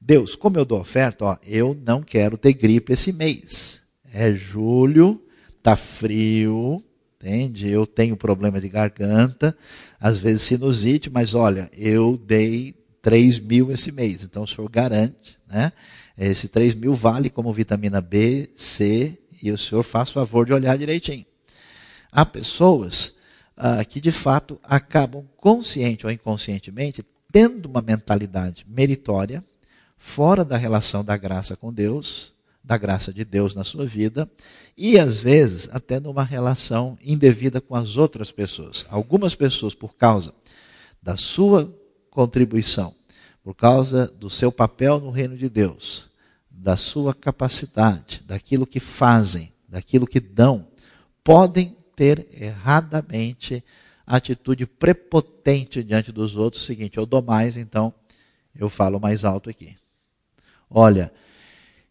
Deus, 0.00 0.36
como 0.36 0.56
eu 0.56 0.64
dou 0.64 0.80
oferta, 0.80 1.24
ó, 1.24 1.36
eu 1.44 1.76
não 1.84 2.02
quero 2.02 2.38
ter 2.38 2.52
gripe 2.52 2.92
esse 2.92 3.12
mês. 3.12 3.80
É 4.12 4.32
julho, 4.34 5.20
tá 5.62 5.74
frio, 5.76 6.82
entende? 7.16 7.68
Eu 7.68 7.86
tenho 7.86 8.16
problema 8.16 8.60
de 8.60 8.68
garganta, 8.68 9.56
às 10.00 10.16
vezes 10.16 10.42
sinusite, 10.42 11.10
mas 11.10 11.34
olha, 11.34 11.68
eu 11.76 12.16
dei 12.16 12.74
3 13.02 13.40
mil 13.40 13.70
esse 13.72 13.90
mês, 13.90 14.22
então 14.22 14.44
o 14.44 14.46
senhor 14.46 14.70
garante, 14.70 15.36
né? 15.46 15.72
Esse 16.16 16.48
3 16.48 16.74
mil 16.74 16.94
vale 16.94 17.28
como 17.28 17.52
vitamina 17.52 18.00
B, 18.00 18.50
C, 18.56 19.18
e 19.42 19.50
o 19.50 19.58
senhor 19.58 19.82
faz 19.82 20.10
favor 20.10 20.46
de 20.46 20.52
olhar 20.52 20.76
direitinho. 20.76 21.26
Há 22.10 22.24
pessoas 22.24 23.16
ah, 23.56 23.84
que 23.84 24.00
de 24.00 24.12
fato 24.12 24.58
acabam 24.62 25.24
consciente 25.36 26.06
ou 26.06 26.12
inconscientemente 26.12 27.04
tendo 27.30 27.66
uma 27.66 27.82
mentalidade 27.82 28.64
meritória, 28.68 29.44
fora 29.98 30.44
da 30.44 30.56
relação 30.56 31.04
da 31.04 31.16
graça 31.16 31.56
com 31.56 31.72
Deus, 31.72 32.32
da 32.62 32.76
graça 32.76 33.12
de 33.12 33.24
Deus 33.24 33.54
na 33.54 33.64
sua 33.64 33.86
vida 33.86 34.30
e 34.76 34.98
às 34.98 35.18
vezes 35.18 35.68
até 35.72 35.98
numa 35.98 36.22
relação 36.22 36.96
indevida 37.02 37.60
com 37.60 37.74
as 37.74 37.96
outras 37.96 38.30
pessoas. 38.30 38.86
Algumas 38.88 39.34
pessoas, 39.34 39.74
por 39.74 39.94
causa 39.94 40.32
da 41.02 41.16
sua 41.16 41.74
contribuição, 42.10 42.94
por 43.42 43.54
causa 43.54 44.06
do 44.06 44.28
seu 44.28 44.52
papel 44.52 45.00
no 45.00 45.10
reino 45.10 45.36
de 45.36 45.48
Deus, 45.48 46.07
da 46.60 46.76
sua 46.76 47.14
capacidade, 47.14 48.22
daquilo 48.26 48.66
que 48.66 48.80
fazem, 48.80 49.52
daquilo 49.68 50.06
que 50.06 50.18
dão, 50.18 50.66
podem 51.22 51.76
ter 51.94 52.28
erradamente 52.32 53.64
atitude 54.06 54.66
prepotente 54.66 55.84
diante 55.84 56.10
dos 56.10 56.36
outros, 56.36 56.64
seguinte, 56.64 56.98
eu 56.98 57.06
dou 57.06 57.22
mais, 57.22 57.56
então 57.56 57.94
eu 58.54 58.68
falo 58.68 58.98
mais 58.98 59.24
alto 59.24 59.48
aqui. 59.48 59.76
Olha, 60.68 61.12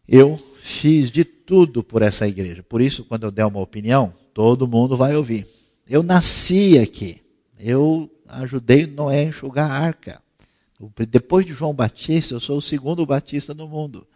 eu 0.06 0.38
fiz 0.60 1.10
de 1.10 1.24
tudo 1.24 1.82
por 1.82 2.02
essa 2.02 2.28
igreja. 2.28 2.62
Por 2.62 2.80
isso, 2.80 3.04
quando 3.04 3.24
eu 3.24 3.30
der 3.30 3.46
uma 3.46 3.60
opinião, 3.60 4.12
todo 4.34 4.68
mundo 4.68 4.96
vai 4.96 5.16
ouvir. 5.16 5.46
Eu 5.88 6.02
nasci 6.02 6.78
aqui. 6.78 7.22
Eu 7.58 8.10
ajudei 8.26 8.86
Noé 8.86 9.20
a 9.20 9.24
enxugar 9.24 9.70
a 9.70 9.74
arca. 9.74 10.22
Depois 11.08 11.46
de 11.46 11.52
João 11.52 11.74
Batista, 11.74 12.34
eu 12.34 12.40
sou 12.40 12.58
o 12.58 12.62
segundo 12.62 13.06
Batista 13.06 13.54
no 13.54 13.66
mundo. 13.66 14.06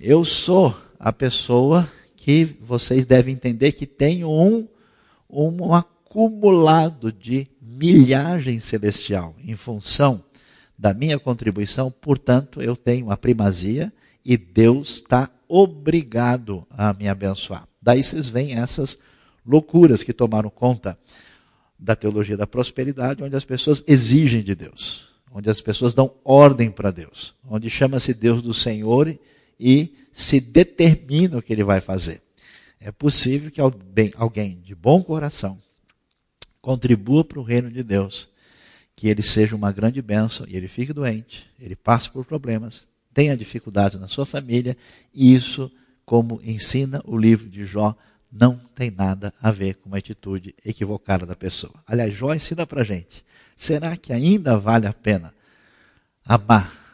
Eu 0.00 0.24
sou 0.24 0.76
a 0.96 1.12
pessoa 1.12 1.90
que 2.14 2.56
vocês 2.60 3.04
devem 3.04 3.34
entender 3.34 3.72
que 3.72 3.84
tem 3.84 4.24
um, 4.24 4.68
um 5.28 5.74
acumulado 5.74 7.12
de 7.12 7.48
milhagem 7.60 8.60
celestial 8.60 9.34
em 9.44 9.56
função 9.56 10.22
da 10.78 10.94
minha 10.94 11.18
contribuição, 11.18 11.90
portanto, 11.90 12.62
eu 12.62 12.76
tenho 12.76 13.10
a 13.10 13.16
primazia 13.16 13.92
e 14.24 14.36
Deus 14.36 14.96
está 14.96 15.28
obrigado 15.48 16.64
a 16.70 16.92
me 16.92 17.08
abençoar. 17.08 17.66
Daí 17.82 18.04
vocês 18.04 18.28
veem 18.28 18.54
essas 18.54 18.98
loucuras 19.44 20.04
que 20.04 20.12
tomaram 20.12 20.48
conta 20.48 20.96
da 21.76 21.96
teologia 21.96 22.36
da 22.36 22.46
prosperidade, 22.46 23.24
onde 23.24 23.34
as 23.34 23.44
pessoas 23.44 23.82
exigem 23.84 24.44
de 24.44 24.54
Deus, 24.54 25.08
onde 25.32 25.50
as 25.50 25.60
pessoas 25.60 25.92
dão 25.92 26.14
ordem 26.24 26.70
para 26.70 26.92
Deus, 26.92 27.34
onde 27.50 27.68
chama-se 27.68 28.14
Deus 28.14 28.40
do 28.40 28.54
Senhor 28.54 29.18
e 29.58 29.94
se 30.12 30.40
determina 30.40 31.38
o 31.38 31.42
que 31.42 31.52
ele 31.52 31.64
vai 31.64 31.80
fazer. 31.80 32.22
É 32.80 32.92
possível 32.92 33.50
que 33.50 33.60
alguém 34.16 34.60
de 34.60 34.74
bom 34.74 35.02
coração 35.02 35.60
contribua 36.60 37.24
para 37.24 37.40
o 37.40 37.42
reino 37.42 37.70
de 37.70 37.82
Deus, 37.82 38.28
que 38.94 39.08
ele 39.08 39.22
seja 39.22 39.56
uma 39.56 39.72
grande 39.72 40.02
bênção 40.02 40.46
e 40.48 40.56
ele 40.56 40.68
fique 40.68 40.92
doente, 40.92 41.46
ele 41.58 41.76
passe 41.76 42.10
por 42.10 42.24
problemas, 42.24 42.84
tenha 43.14 43.36
dificuldades 43.36 43.98
na 43.98 44.08
sua 44.08 44.26
família, 44.26 44.76
e 45.12 45.34
isso, 45.34 45.70
como 46.04 46.40
ensina 46.42 47.00
o 47.04 47.16
livro 47.16 47.48
de 47.48 47.64
Jó, 47.64 47.96
não 48.30 48.60
tem 48.74 48.90
nada 48.90 49.32
a 49.40 49.50
ver 49.50 49.76
com 49.76 49.88
uma 49.88 49.98
atitude 49.98 50.54
equivocada 50.64 51.24
da 51.24 51.34
pessoa. 51.34 51.74
Aliás, 51.86 52.14
Jó 52.14 52.34
ensina 52.34 52.66
para 52.66 52.82
a 52.82 52.84
gente: 52.84 53.24
será 53.56 53.96
que 53.96 54.12
ainda 54.12 54.58
vale 54.58 54.86
a 54.86 54.92
pena 54.92 55.34
amar, 56.24 56.87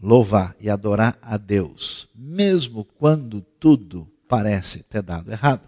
louvar 0.00 0.56
e 0.58 0.70
adorar 0.70 1.18
a 1.20 1.36
Deus, 1.36 2.08
mesmo 2.14 2.84
quando 2.84 3.40
tudo 3.58 4.10
parece 4.28 4.82
ter 4.84 5.02
dado 5.02 5.30
errado? 5.30 5.62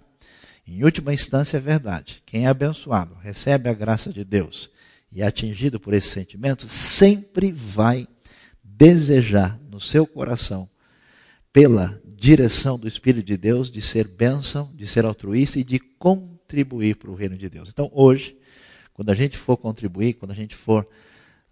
Em 0.67 0.85
última 0.85 1.13
instância, 1.13 1.57
é 1.57 1.61
verdade. 1.61 2.23
Quem 2.25 2.47
é 2.47 2.49
abençoado, 2.49 3.15
recebe 3.17 3.69
a 3.69 3.75
graça 3.75 4.13
de 4.13 4.25
Deus 4.25 4.71
e 5.13 5.21
é 5.21 5.27
atingido 5.27 5.79
por 5.79 5.93
esse 5.93 6.09
sentimento, 6.09 6.69
sempre 6.69 7.53
vai 7.53 8.09
desejar 8.63 9.59
no 9.71 9.79
seu 9.79 10.07
coração, 10.07 10.69
pela 11.53 12.01
direção 12.17 12.79
do 12.79 12.89
Espírito 12.89 13.27
de 13.27 13.37
Deus, 13.37 13.71
de 13.71 13.83
ser 13.83 14.09
bênção, 14.09 14.71
de 14.75 14.87
ser 14.87 15.05
altruísta 15.05 15.59
e 15.59 15.65
de 15.65 15.79
contribuir 15.79 16.97
para 16.97 17.11
o 17.11 17.15
reino 17.15 17.37
de 17.37 17.49
Deus. 17.49 17.69
Então, 17.69 17.91
hoje, 17.93 18.37
quando 18.95 19.11
a 19.11 19.15
gente 19.15 19.37
for 19.37 19.57
contribuir, 19.57 20.15
quando 20.15 20.31
a 20.31 20.35
gente 20.35 20.57
for 20.57 20.89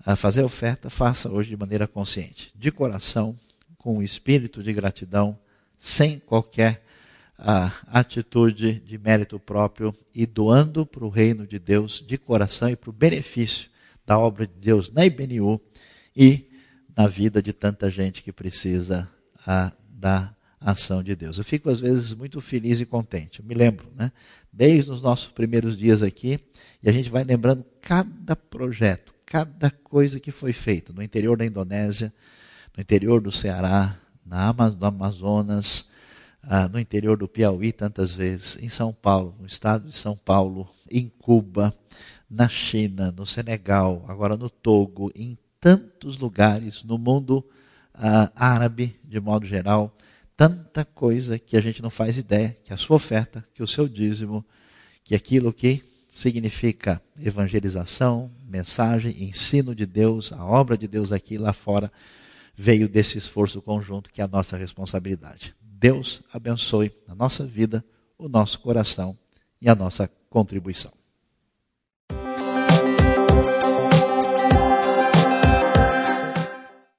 a 0.04 0.12
ah, 0.12 0.16
fazer 0.16 0.42
oferta, 0.42 0.88
faça 0.88 1.30
hoje 1.30 1.50
de 1.50 1.56
maneira 1.56 1.86
consciente, 1.86 2.52
de 2.54 2.70
coração, 2.70 3.38
com 3.76 3.98
o 3.98 4.02
espírito 4.02 4.62
de 4.62 4.72
gratidão, 4.72 5.38
sem 5.78 6.18
qualquer 6.18 6.82
uh, 7.38 7.70
atitude 7.86 8.80
de 8.80 8.98
mérito 8.98 9.38
próprio 9.38 9.94
e 10.14 10.26
doando 10.26 10.84
para 10.84 11.04
o 11.04 11.08
reino 11.08 11.46
de 11.46 11.58
Deus 11.58 12.04
de 12.06 12.18
coração 12.18 12.68
e 12.68 12.76
para 12.76 12.90
o 12.90 12.92
benefício 12.92 13.68
da 14.06 14.18
obra 14.18 14.46
de 14.46 14.54
Deus 14.54 14.90
na 14.90 15.04
IBNU 15.04 15.60
e 16.14 16.48
na 16.96 17.06
vida 17.06 17.42
de 17.42 17.52
tanta 17.52 17.90
gente 17.90 18.22
que 18.22 18.32
precisa 18.32 19.08
a, 19.46 19.72
da 19.88 20.34
ação 20.60 21.02
de 21.02 21.16
Deus. 21.16 21.38
Eu 21.38 21.44
fico 21.44 21.70
às 21.70 21.80
vezes 21.80 22.12
muito 22.12 22.40
feliz 22.40 22.80
e 22.80 22.86
contente. 22.86 23.40
Eu 23.40 23.46
me 23.46 23.54
lembro, 23.54 23.90
né? 23.96 24.12
Desde 24.52 24.90
os 24.90 25.00
nossos 25.00 25.30
primeiros 25.30 25.76
dias 25.76 26.02
aqui, 26.02 26.38
e 26.82 26.88
a 26.88 26.92
gente 26.92 27.08
vai 27.08 27.24
lembrando 27.24 27.64
cada 27.80 28.34
projeto, 28.34 29.14
cada 29.30 29.70
coisa 29.70 30.18
que 30.18 30.32
foi 30.32 30.52
feita 30.52 30.92
no 30.92 31.00
interior 31.00 31.38
da 31.38 31.46
Indonésia, 31.46 32.12
no 32.76 32.82
interior 32.82 33.20
do 33.20 33.30
Ceará, 33.30 33.96
na 34.26 34.52
no 34.52 34.86
Amazonas, 34.86 35.88
ah, 36.42 36.66
no 36.66 36.80
interior 36.80 37.16
do 37.16 37.28
Piauí 37.28 37.70
tantas 37.70 38.12
vezes, 38.12 38.58
em 38.60 38.68
São 38.68 38.92
Paulo, 38.92 39.36
no 39.38 39.46
estado 39.46 39.86
de 39.86 39.94
São 39.94 40.16
Paulo, 40.16 40.68
em 40.90 41.08
Cuba, 41.08 41.72
na 42.28 42.48
China, 42.48 43.14
no 43.16 43.24
Senegal, 43.24 44.04
agora 44.08 44.36
no 44.36 44.50
Togo, 44.50 45.12
em 45.14 45.38
tantos 45.60 46.18
lugares 46.18 46.82
no 46.82 46.98
mundo 46.98 47.44
uh, 47.94 48.32
árabe, 48.34 48.96
de 49.04 49.20
modo 49.20 49.46
geral, 49.46 49.96
tanta 50.36 50.84
coisa 50.84 51.38
que 51.38 51.56
a 51.56 51.60
gente 51.60 51.80
não 51.80 51.90
faz 51.90 52.18
ideia, 52.18 52.56
que 52.64 52.72
a 52.72 52.76
sua 52.76 52.96
oferta, 52.96 53.46
que 53.54 53.62
o 53.62 53.66
seu 53.68 53.88
dízimo, 53.88 54.44
que 55.04 55.14
aquilo 55.14 55.52
que 55.52 55.84
significa 56.08 57.00
evangelização, 57.16 58.28
mensagem, 58.50 59.22
ensino 59.22 59.74
de 59.74 59.86
Deus, 59.86 60.32
a 60.32 60.44
obra 60.44 60.76
de 60.76 60.88
Deus 60.88 61.12
aqui 61.12 61.34
e 61.34 61.38
lá 61.38 61.52
fora 61.52 61.90
veio 62.54 62.88
desse 62.88 63.16
esforço 63.16 63.62
conjunto 63.62 64.10
que 64.10 64.20
é 64.20 64.24
a 64.24 64.28
nossa 64.28 64.56
responsabilidade. 64.56 65.54
Deus 65.62 66.22
abençoe 66.32 66.92
a 67.08 67.14
nossa 67.14 67.46
vida, 67.46 67.82
o 68.18 68.28
nosso 68.28 68.60
coração 68.60 69.16
e 69.62 69.68
a 69.68 69.74
nossa 69.74 70.10
contribuição. 70.28 70.99